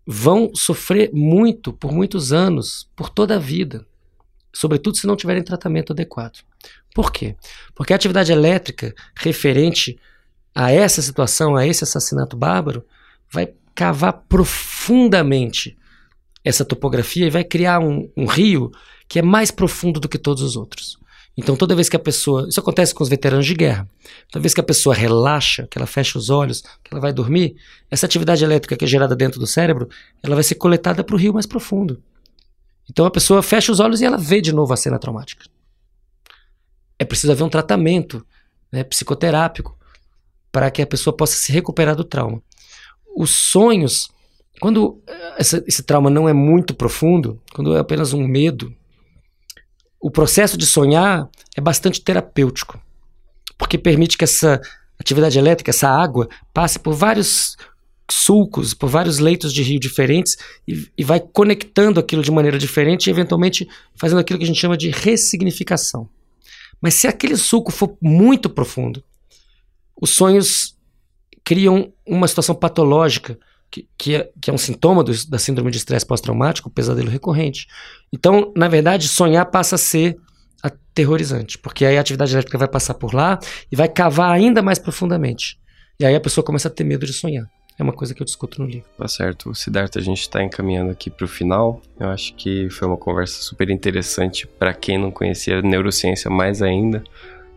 [0.05, 3.85] Vão sofrer muito por muitos anos, por toda a vida,
[4.53, 6.39] sobretudo se não tiverem tratamento adequado.
[6.93, 7.35] Por quê?
[7.73, 9.97] Porque a atividade elétrica referente
[10.53, 12.85] a essa situação, a esse assassinato bárbaro,
[13.29, 15.77] vai cavar profundamente
[16.43, 18.71] essa topografia e vai criar um, um rio
[19.07, 20.99] que é mais profundo do que todos os outros.
[21.37, 22.47] Então, toda vez que a pessoa.
[22.49, 23.87] Isso acontece com os veteranos de guerra.
[24.29, 27.55] Toda vez que a pessoa relaxa, que ela fecha os olhos, que ela vai dormir,
[27.89, 29.89] essa atividade elétrica que é gerada dentro do cérebro,
[30.21, 32.01] ela vai ser coletada para o rio mais profundo.
[32.89, 35.45] Então, a pessoa fecha os olhos e ela vê de novo a cena traumática.
[36.99, 38.25] É preciso haver um tratamento
[38.71, 39.77] né, psicoterápico
[40.51, 42.41] para que a pessoa possa se recuperar do trauma.
[43.15, 44.09] Os sonhos,
[44.59, 45.01] quando
[45.37, 48.75] essa, esse trauma não é muito profundo, quando é apenas um medo,
[50.01, 52.81] o processo de sonhar é bastante terapêutico,
[53.57, 54.59] porque permite que essa
[54.99, 57.55] atividade elétrica, essa água, passe por vários
[58.09, 60.37] sulcos, por vários leitos de rio diferentes
[60.67, 64.59] e, e vai conectando aquilo de maneira diferente e eventualmente fazendo aquilo que a gente
[64.59, 66.09] chama de ressignificação.
[66.81, 69.03] Mas se aquele sulco for muito profundo,
[69.99, 70.75] os sonhos
[71.43, 73.37] criam uma situação patológica
[73.71, 77.67] que, que, é, que é um sintoma do, da síndrome de estresse pós-traumático, pesadelo recorrente.
[78.11, 80.17] Então, na verdade, sonhar passa a ser
[80.61, 83.39] aterrorizante, porque aí a atividade elétrica vai passar por lá
[83.71, 85.57] e vai cavar ainda mais profundamente.
[85.99, 87.49] E aí a pessoa começa a ter medo de sonhar.
[87.79, 88.87] É uma coisa que eu discuto no livro.
[88.97, 89.55] Tá certo.
[89.55, 91.81] Siddhartha, a gente está encaminhando aqui para o final.
[91.99, 97.03] Eu acho que foi uma conversa super interessante para quem não conhecia neurociência mais ainda.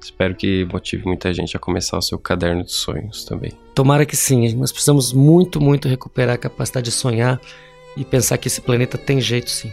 [0.05, 3.53] Espero que motive muita gente a começar o seu caderno de sonhos também.
[3.75, 4.55] Tomara que sim.
[4.55, 7.41] Nós precisamos muito, muito recuperar a capacidade de sonhar
[7.97, 9.73] e pensar que esse planeta tem jeito sim.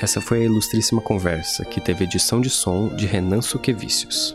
[0.00, 4.34] Essa foi a ilustríssima conversa que teve edição de som de Renan Suquevicius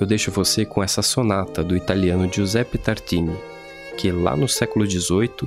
[0.00, 3.36] eu deixo você com essa sonata do italiano Giuseppe Tartini,
[3.98, 5.46] que lá no século XVIII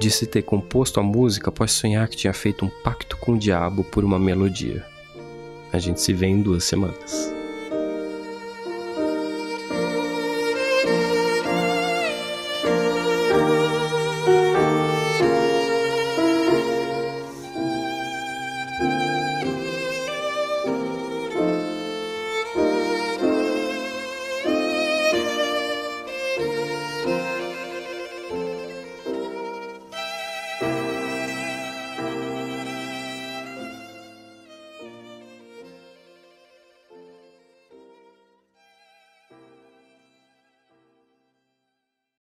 [0.00, 3.84] disse ter composto a música após sonhar que tinha feito um pacto com o diabo
[3.84, 4.84] por uma melodia.
[5.72, 7.41] A gente se vê em duas semanas.